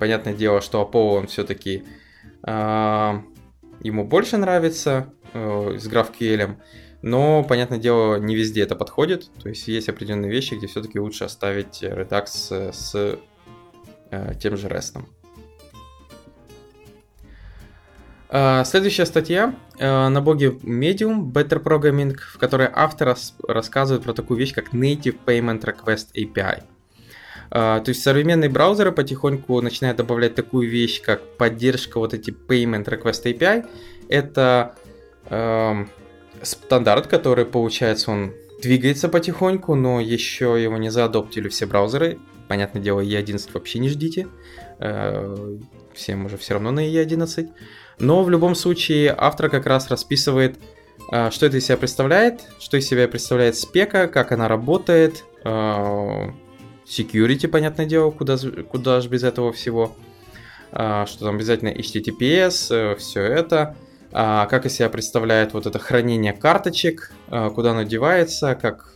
понятное 0.00 0.34
дело, 0.34 0.60
что 0.60 0.82
Apollo 0.82 1.18
он 1.18 1.26
все-таки 1.28 1.84
uh, 2.42 3.22
ему 3.80 4.04
больше 4.04 4.36
нравится 4.36 5.12
э, 5.32 5.76
с 5.78 5.88
GraphQL, 5.88 6.56
но, 7.02 7.44
понятное 7.44 7.78
дело, 7.78 8.16
не 8.16 8.34
везде 8.34 8.62
это 8.62 8.74
подходит. 8.74 9.30
То 9.42 9.48
есть 9.48 9.68
есть 9.68 9.88
определенные 9.88 10.30
вещи, 10.30 10.54
где 10.54 10.66
все-таки 10.66 10.98
лучше 10.98 11.24
оставить 11.24 11.82
Redux 11.82 12.72
с 12.72 13.18
э, 14.10 14.34
тем 14.40 14.56
же 14.56 14.68
REST. 14.68 15.04
Uh, 18.30 18.62
следующая 18.66 19.06
статья 19.06 19.54
uh, 19.78 20.08
на 20.08 20.20
блоге 20.20 20.48
Medium 20.48 21.32
Better 21.32 21.62
Programming, 21.62 22.14
в 22.14 22.36
которой 22.36 22.68
автор 22.70 23.08
рас 23.08 23.34
рассказывает 23.46 24.04
про 24.04 24.12
такую 24.12 24.38
вещь, 24.38 24.52
как 24.52 24.74
Native 24.74 25.16
Payment 25.24 25.64
Request 25.64 26.08
API. 26.14 26.62
Uh, 27.50 27.82
то 27.82 27.88
есть 27.88 28.02
современные 28.02 28.50
браузеры 28.50 28.92
потихоньку 28.92 29.60
начинают 29.62 29.96
добавлять 29.96 30.34
такую 30.34 30.68
вещь, 30.68 31.00
как 31.00 31.22
поддержка 31.38 31.98
вот 31.98 32.12
эти 32.12 32.30
Payment 32.30 32.84
Request 32.84 33.24
API. 33.24 33.66
Это 34.08 34.74
uh, 35.30 35.88
стандарт, 36.42 37.06
который, 37.06 37.46
получается, 37.46 38.10
он 38.10 38.34
двигается 38.60 39.08
потихоньку, 39.08 39.74
но 39.74 39.98
еще 39.98 40.62
его 40.62 40.76
не 40.76 40.90
заадоптили 40.90 41.48
все 41.48 41.64
браузеры. 41.64 42.18
Понятное 42.48 42.82
дело, 42.82 43.00
E11 43.00 43.50
вообще 43.54 43.78
не 43.78 43.88
ждите. 43.88 44.28
Uh, 44.78 45.62
всем 45.94 46.26
уже 46.26 46.36
все 46.36 46.54
равно 46.54 46.70
на 46.70 46.86
E11. 46.86 47.48
Но 47.98 48.24
в 48.24 48.30
любом 48.30 48.54
случае 48.54 49.14
автор 49.16 49.48
как 49.48 49.66
раз 49.66 49.88
расписывает, 49.88 50.58
что 51.30 51.46
это 51.46 51.56
из 51.56 51.64
себя 51.64 51.76
представляет, 51.78 52.42
что 52.60 52.76
из 52.76 52.86
себя 52.86 53.08
представляет 53.08 53.56
спека, 53.56 54.06
как 54.06 54.30
она 54.30 54.46
работает, 54.46 55.24
security, 56.88 57.48
понятное 57.48 57.86
дело, 57.86 58.10
куда, 58.10 58.36
куда 58.70 59.00
же 59.00 59.08
без 59.08 59.22
этого 59.22 59.52
всего. 59.52 59.96
А, 60.72 61.06
что 61.06 61.26
там 61.26 61.36
обязательно 61.36 61.70
HTTPS, 61.70 62.74
э, 62.74 62.96
все 62.96 63.22
это. 63.22 63.76
А, 64.12 64.46
как 64.46 64.66
из 64.66 64.74
себя 64.74 64.88
представляет 64.88 65.52
вот 65.52 65.66
это 65.66 65.78
хранение 65.78 66.32
карточек, 66.32 67.12
а, 67.28 67.50
куда 67.50 67.72
оно 67.72 67.82
девается, 67.82 68.54
как 68.54 68.94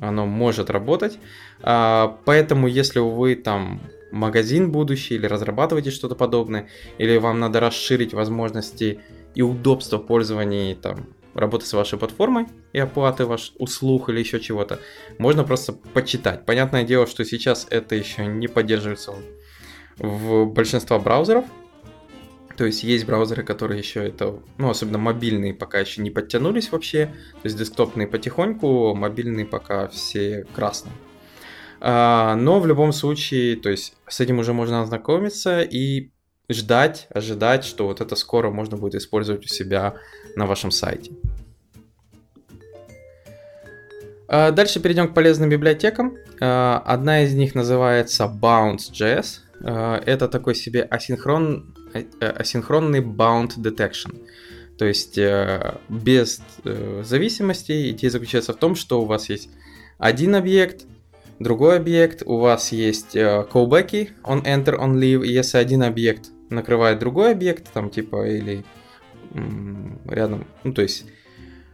оно 0.00 0.26
может 0.26 0.70
работать. 0.70 1.18
А, 1.62 2.18
поэтому, 2.24 2.66
если 2.66 2.98
вы 2.98 3.36
там 3.36 3.80
магазин 4.12 4.70
будущий 4.70 5.14
или 5.14 5.26
разрабатываете 5.26 5.90
что-то 5.90 6.14
подобное, 6.14 6.68
или 6.98 7.16
вам 7.16 7.40
надо 7.40 7.60
расширить 7.60 8.14
возможности 8.14 9.00
и 9.34 9.42
удобства 9.42 9.98
пользования 9.98 10.74
там 10.74 11.08
работы 11.34 11.66
с 11.66 11.72
вашей 11.72 11.98
платформой 11.98 12.46
и 12.72 12.78
оплаты 12.78 13.26
ваш 13.26 13.52
услуг 13.58 14.08
или 14.08 14.20
еще 14.20 14.40
чего-то, 14.40 14.80
можно 15.18 15.44
просто 15.44 15.72
почитать. 15.72 16.46
Понятное 16.46 16.84
дело, 16.84 17.06
что 17.06 17.24
сейчас 17.24 17.66
это 17.70 17.94
еще 17.94 18.26
не 18.26 18.48
поддерживается 18.48 19.14
в 19.98 20.46
большинстве 20.46 20.98
браузеров. 20.98 21.44
То 22.56 22.64
есть 22.64 22.84
есть 22.84 23.04
браузеры, 23.04 23.42
которые 23.42 23.80
еще 23.80 24.06
это, 24.06 24.38
ну, 24.58 24.70
особенно 24.70 24.98
мобильные, 24.98 25.54
пока 25.54 25.80
еще 25.80 26.02
не 26.02 26.10
подтянулись 26.10 26.70
вообще. 26.70 27.06
То 27.06 27.40
есть 27.44 27.58
десктопные 27.58 28.06
потихоньку, 28.06 28.94
мобильные 28.94 29.44
пока 29.44 29.88
все 29.88 30.46
красные. 30.54 30.94
А, 31.80 32.36
но 32.36 32.60
в 32.60 32.66
любом 32.66 32.92
случае, 32.92 33.56
то 33.56 33.70
есть 33.70 33.94
с 34.06 34.20
этим 34.20 34.38
уже 34.38 34.52
можно 34.52 34.82
ознакомиться 34.82 35.62
и 35.62 36.12
ждать, 36.48 37.06
ожидать, 37.10 37.64
что 37.64 37.86
вот 37.86 38.00
это 38.00 38.16
скоро 38.16 38.50
можно 38.50 38.76
будет 38.76 38.96
использовать 38.96 39.44
у 39.44 39.48
себя 39.48 39.94
на 40.36 40.46
вашем 40.46 40.70
сайте. 40.70 41.12
А, 44.28 44.50
дальше 44.50 44.80
перейдем 44.80 45.08
к 45.08 45.14
полезным 45.14 45.48
библиотекам. 45.48 46.16
А, 46.40 46.82
одна 46.84 47.22
из 47.22 47.34
них 47.34 47.54
называется 47.54 48.24
Bounce.js. 48.24 49.40
А, 49.62 50.02
это 50.04 50.28
такой 50.28 50.54
себе 50.54 50.82
асинхрон, 50.82 51.74
э, 51.94 52.04
э, 52.20 52.26
асинхронный 52.26 53.00
bound 53.00 53.56
detection. 53.58 54.20
То 54.76 54.86
есть 54.86 55.18
э, 55.18 55.76
без 55.88 56.40
зависимостей 56.64 57.90
идея 57.90 58.10
заключается 58.10 58.52
в 58.52 58.56
том, 58.56 58.74
что 58.74 59.02
у 59.02 59.04
вас 59.04 59.28
есть 59.28 59.48
один 59.98 60.34
объект, 60.34 60.84
другой 61.38 61.76
объект, 61.76 62.24
у 62.26 62.38
вас 62.38 62.72
есть 62.72 63.14
callback 63.14 64.08
on 64.24 64.42
enter, 64.42 64.76
on 64.76 64.94
leave, 64.94 65.24
если 65.24 65.58
один 65.58 65.84
объект 65.84 66.33
накрывает 66.54 66.98
другой 66.98 67.32
объект, 67.32 67.72
там 67.72 67.90
типа 67.90 68.26
или 68.26 68.64
рядом, 70.06 70.46
ну 70.62 70.72
то 70.72 70.82
есть 70.82 71.06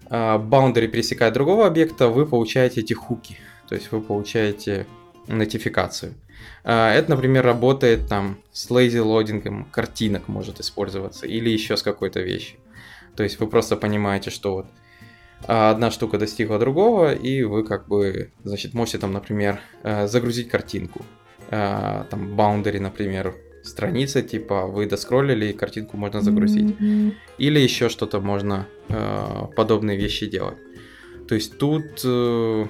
boundary 0.09 0.89
пересекает 0.89 1.35
другого 1.35 1.67
объекта, 1.67 2.09
вы 2.09 2.27
получаете 2.27 2.81
эти 2.81 2.95
хуки, 2.95 3.37
то 3.69 3.75
есть 3.75 3.93
вы 3.93 4.01
получаете 4.01 4.87
нотификацию. 5.29 6.15
А, 6.65 6.93
это, 6.93 7.11
например, 7.11 7.45
работает 7.45 8.09
там 8.09 8.39
с 8.53 8.71
lazy 8.71 9.01
лодингом 9.01 9.65
картинок 9.67 10.29
может 10.29 10.61
использоваться 10.61 11.27
или 11.27 11.51
еще 11.51 11.77
с 11.77 11.83
какой-то 11.83 12.21
вещью. 12.21 12.59
То 13.17 13.23
есть 13.23 13.41
вы 13.41 13.47
просто 13.47 13.77
понимаете, 13.77 14.31
что 14.31 14.55
вот 14.55 14.67
одна 15.47 15.91
штука 15.91 16.19
достигла 16.19 16.59
другого, 16.59 17.13
и 17.13 17.43
вы 17.43 17.65
как 17.65 17.89
бы, 17.89 18.31
значит, 18.45 18.75
можете 18.75 18.99
там, 18.99 19.13
например, 19.13 19.61
э, 19.83 20.07
загрузить 20.07 20.49
картинку. 20.49 21.05
А, 21.51 22.07
там 22.11 22.35
boundary, 22.39 22.81
например, 22.81 23.35
страница, 23.63 24.23
типа 24.23 24.67
вы 24.67 24.87
доскроллили 24.87 25.47
и 25.47 25.53
картинку 25.53 25.97
можно 25.97 26.21
загрузить. 26.21 26.77
Mm-hmm. 26.79 27.15
Или 27.39 27.61
еще 27.61 27.89
что-то 27.89 28.21
можно 28.21 28.67
э, 28.89 29.47
подобные 29.57 29.97
вещи 29.97 30.27
делать. 30.27 30.59
То 31.29 31.35
есть 31.35 31.59
тут 31.59 32.03
э, 32.05 32.67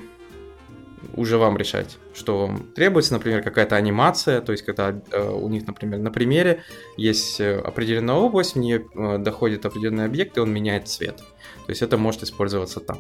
уже 1.14 1.38
вам 1.38 1.56
решать, 1.56 1.98
что 2.14 2.46
вам 2.46 2.72
требуется, 2.74 3.12
например, 3.14 3.42
какая-то 3.42 3.76
анимация, 3.76 4.40
то 4.40 4.52
есть 4.52 4.64
когда 4.64 5.00
э, 5.10 5.30
у 5.30 5.48
них, 5.48 5.66
например, 5.66 5.98
на 5.98 6.10
примере 6.10 6.62
есть 6.96 7.40
э, 7.40 7.58
определенная 7.58 8.16
область, 8.16 8.54
в 8.54 8.58
нее 8.58 8.86
э, 8.94 9.18
доходит 9.18 9.64
определенный 9.64 10.04
объект, 10.04 10.36
и 10.36 10.40
он 10.40 10.52
меняет 10.52 10.88
цвет. 10.88 11.16
То 11.16 11.70
есть 11.70 11.82
это 11.82 11.96
может 11.96 12.22
использоваться 12.22 12.80
там. 12.80 12.98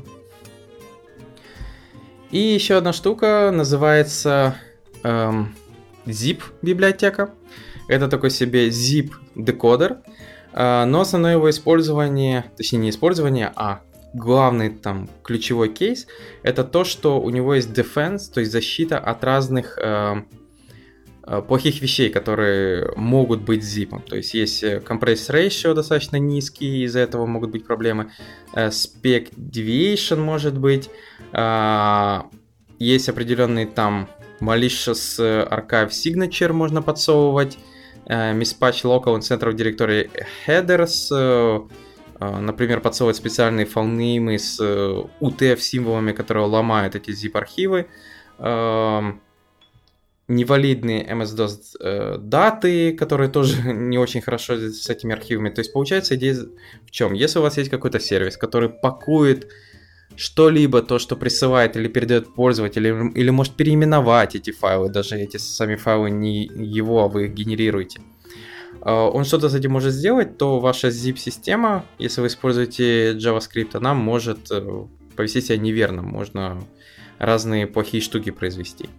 И 2.30 2.38
еще 2.38 2.76
одна 2.76 2.92
штука 2.92 3.50
называется 3.52 4.54
эм, 5.02 5.54
zip 6.06 6.42
библиотека. 6.62 7.34
Это 7.90 8.06
такой 8.06 8.30
себе 8.30 8.68
zip 8.68 9.10
декодер, 9.34 9.98
э, 10.52 10.84
но 10.84 11.00
основное 11.00 11.32
его 11.32 11.50
использование, 11.50 12.44
точнее 12.56 12.78
не 12.78 12.90
использование, 12.90 13.52
а 13.56 13.80
главный 14.14 14.70
там 14.70 15.08
ключевой 15.24 15.68
кейс 15.68 16.06
это 16.44 16.62
то, 16.62 16.84
что 16.84 17.20
у 17.20 17.30
него 17.30 17.54
есть 17.54 17.70
defense, 17.70 18.32
то 18.32 18.40
есть 18.40 18.52
защита 18.52 18.96
от 18.96 19.24
разных 19.24 19.76
э, 19.76 20.22
э, 21.26 21.42
плохих 21.42 21.82
вещей, 21.82 22.10
которые 22.10 22.92
могут 22.94 23.40
быть 23.40 23.64
zip. 23.64 24.00
То 24.08 24.14
есть 24.14 24.34
есть 24.34 24.62
э, 24.62 24.80
compress 24.86 25.28
ratio 25.28 25.74
достаточно 25.74 26.16
низкий, 26.16 26.84
из-за 26.84 27.00
этого 27.00 27.26
могут 27.26 27.50
быть 27.50 27.66
проблемы. 27.66 28.12
Spec 28.54 29.32
deviation 29.36 30.20
может 30.20 30.56
быть. 30.56 30.90
Э, 31.32 32.22
есть 32.78 33.08
определенный 33.08 33.66
там 33.66 34.08
malicious 34.40 35.18
archive 35.18 35.90
signature 35.90 36.52
можно 36.52 36.82
подсовывать. 36.82 37.58
Mispatch 38.06 38.84
local 38.84 39.14
and 39.16 39.22
central 39.22 39.54
directory 39.54 40.10
headers. 40.46 41.10
Например, 42.20 42.80
подсовывать 42.80 43.16
специальные 43.16 43.64
файлнеймы 43.64 44.38
с 44.38 44.60
UTF-символами, 44.60 46.10
э, 46.10 46.14
которые 46.14 46.46
ломают 46.46 46.94
эти 46.94 47.12
zip-архивы, 47.12 47.86
невалидные 50.30 51.04
MS-DOS 51.06 51.76
э, 51.80 52.18
даты, 52.18 52.92
которые 52.92 53.28
тоже 53.28 53.62
не 53.72 53.98
очень 53.98 54.20
хорошо 54.20 54.56
с 54.56 54.88
этими 54.88 55.12
архивами. 55.12 55.50
То 55.50 55.60
есть 55.60 55.72
получается 55.72 56.14
идея 56.14 56.36
в 56.86 56.90
чем? 56.90 57.14
Если 57.14 57.38
у 57.40 57.42
вас 57.42 57.58
есть 57.58 57.70
какой-то 57.70 57.98
сервис, 57.98 58.36
который 58.36 58.68
пакует 58.68 59.50
что-либо, 60.20 60.82
то, 60.82 60.98
что 60.98 61.16
присылает 61.16 61.76
или 61.76 61.88
передает 61.88 62.34
пользователь, 62.34 62.86
или, 62.86 63.10
или 63.12 63.30
может 63.30 63.54
переименовать 63.54 64.36
эти 64.36 64.50
файлы, 64.50 64.90
даже 64.90 65.16
эти 65.16 65.38
сами 65.38 65.76
файлы 65.76 66.10
не 66.10 66.44
его, 66.44 67.02
а 67.02 67.08
вы 67.08 67.26
их 67.26 67.32
генерируете. 67.32 68.02
А, 68.82 69.08
он 69.08 69.24
что-то 69.24 69.48
с 69.48 69.54
этим 69.54 69.72
может 69.72 69.94
сделать, 69.94 70.36
то 70.36 70.60
ваша 70.60 70.88
zip-система, 70.88 71.86
если 71.98 72.20
вы 72.20 72.26
используете 72.26 73.12
JavaScript, 73.14 73.70
она 73.72 73.94
может 73.94 74.50
э, 74.50 74.86
повести 75.16 75.40
себя 75.40 75.56
неверно, 75.56 76.02
можно 76.02 76.62
разные 77.18 77.66
плохие 77.66 78.02
штуки 78.02 78.30
произвести. 78.30 78.90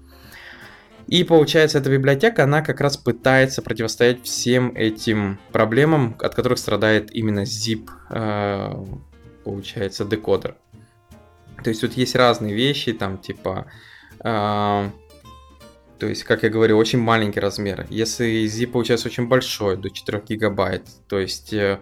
И 1.05 1.23
получается, 1.23 1.77
эта 1.77 1.91
библиотека, 1.91 2.45
она 2.45 2.63
как 2.63 2.81
раз 2.81 2.97
пытается 2.97 3.61
противостоять 3.61 4.23
всем 4.23 4.71
этим 4.75 5.39
проблемам, 5.51 6.15
от 6.19 6.33
которых 6.33 6.57
страдает 6.57 7.13
именно 7.13 7.43
zip, 7.43 7.87
э, 8.09 8.85
получается, 9.43 10.03
декодер. 10.03 10.55
То 11.63 11.69
есть 11.69 11.81
тут 11.81 11.93
есть 11.93 12.15
разные 12.15 12.53
вещи, 12.53 12.93
там 12.93 13.17
типа 13.17 13.67
э, 14.23 14.89
то 16.01 16.07
есть, 16.07 16.23
как 16.23 16.41
я 16.41 16.49
говорю, 16.49 16.79
очень 16.79 16.97
маленький 16.97 17.39
размер. 17.39 17.85
Если 17.91 18.45
zip 18.45 18.71
получается 18.71 19.07
очень 19.07 19.27
большой, 19.27 19.77
до 19.77 19.91
4 19.91 20.23
гигабайт, 20.27 20.81
то 21.07 21.19
есть, 21.19 21.53
э, 21.53 21.79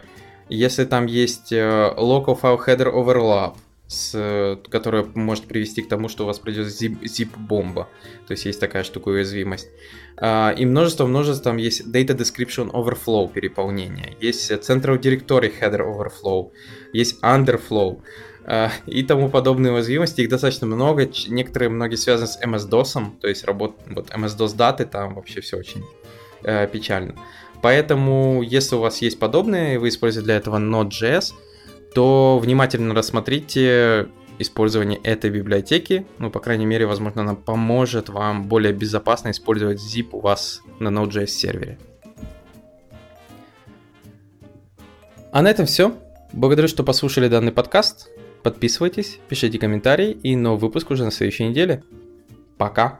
если 0.50 0.84
там 0.84 1.06
есть 1.06 1.54
э, 1.54 1.94
local 1.96 2.38
file 2.38 2.60
header 2.66 2.94
overlap, 2.94 3.56
с, 3.88 4.60
которая 4.70 5.06
может 5.16 5.46
привести 5.46 5.82
к 5.82 5.88
тому, 5.90 6.10
что 6.10 6.26
у 6.26 6.28
вас 6.28 6.38
придет 6.38 6.68
zip, 6.68 7.02
zip 7.04 7.30
бомба. 7.38 7.88
То 8.28 8.34
есть 8.34 8.46
есть 8.46 8.60
такая 8.60 8.84
штука 8.84 9.08
уязвимость. 9.08 9.70
А, 10.18 10.54
и 10.56 10.66
множество-множество 10.66 11.52
там 11.52 11.58
есть 11.58 11.88
data 11.88 12.16
description 12.16 12.70
overflow 12.72 13.32
переполнение, 13.32 14.18
есть 14.20 14.52
central 14.52 15.00
directory 15.00 15.52
header 15.60 15.80
overflow, 15.80 16.52
есть 16.92 17.24
underflow. 17.24 18.02
А, 18.52 18.72
и 18.88 19.04
тому 19.04 19.30
подобные 19.30 19.72
уязвимости. 19.72 20.22
Их 20.22 20.30
достаточно 20.30 20.66
много. 20.66 21.08
Некоторые, 21.28 21.70
многие 21.70 21.98
связаны 21.98 22.28
с 22.28 22.42
MS-DOS, 22.42 23.20
то 23.22 23.28
есть 23.28 23.44
работ, 23.44 23.76
вот 23.88 24.10
MS-DOS 24.10 24.56
даты, 24.56 24.86
там 24.86 25.14
вообще 25.14 25.40
все 25.42 25.58
очень 25.58 25.84
э, 26.42 26.68
печально. 26.68 27.14
Поэтому, 27.62 28.42
если 28.42 28.76
у 28.76 28.80
вас 28.80 29.04
есть 29.04 29.20
подобные, 29.20 29.78
вы 29.78 29.90
используете 29.90 30.26
для 30.26 30.38
этого 30.38 30.58
Node.js, 30.58 31.34
то 31.94 32.40
внимательно 32.40 32.96
рассмотрите 32.96 34.08
использование 34.40 35.00
этой 35.04 35.30
библиотеки. 35.30 36.08
Ну, 36.18 36.32
по 36.32 36.40
крайней 36.40 36.66
мере, 36.66 36.88
возможно, 36.88 37.22
она 37.22 37.36
поможет 37.36 38.10
вам 38.10 38.48
более 38.48 38.74
безопасно 38.74 39.30
использовать 39.30 39.80
zip 39.80 40.08
у 40.14 40.22
вас 40.22 40.62
на 40.80 40.88
Node.js 40.88 41.28
сервере. 41.28 41.78
А 45.32 45.44
на 45.44 45.52
этом 45.52 45.68
все. 45.68 45.96
Благодарю, 46.34 46.68
что 46.68 46.84
послушали 46.84 47.28
данный 47.28 47.52
подкаст. 47.52 48.10
Подписывайтесь, 48.44 49.20
пишите 49.28 49.60
комментарии 49.60 50.12
и 50.12 50.36
новый 50.36 50.60
выпуск 50.60 50.92
уже 50.92 51.04
на 51.04 51.12
следующей 51.12 51.48
неделе. 51.48 51.84
Пока! 52.58 53.00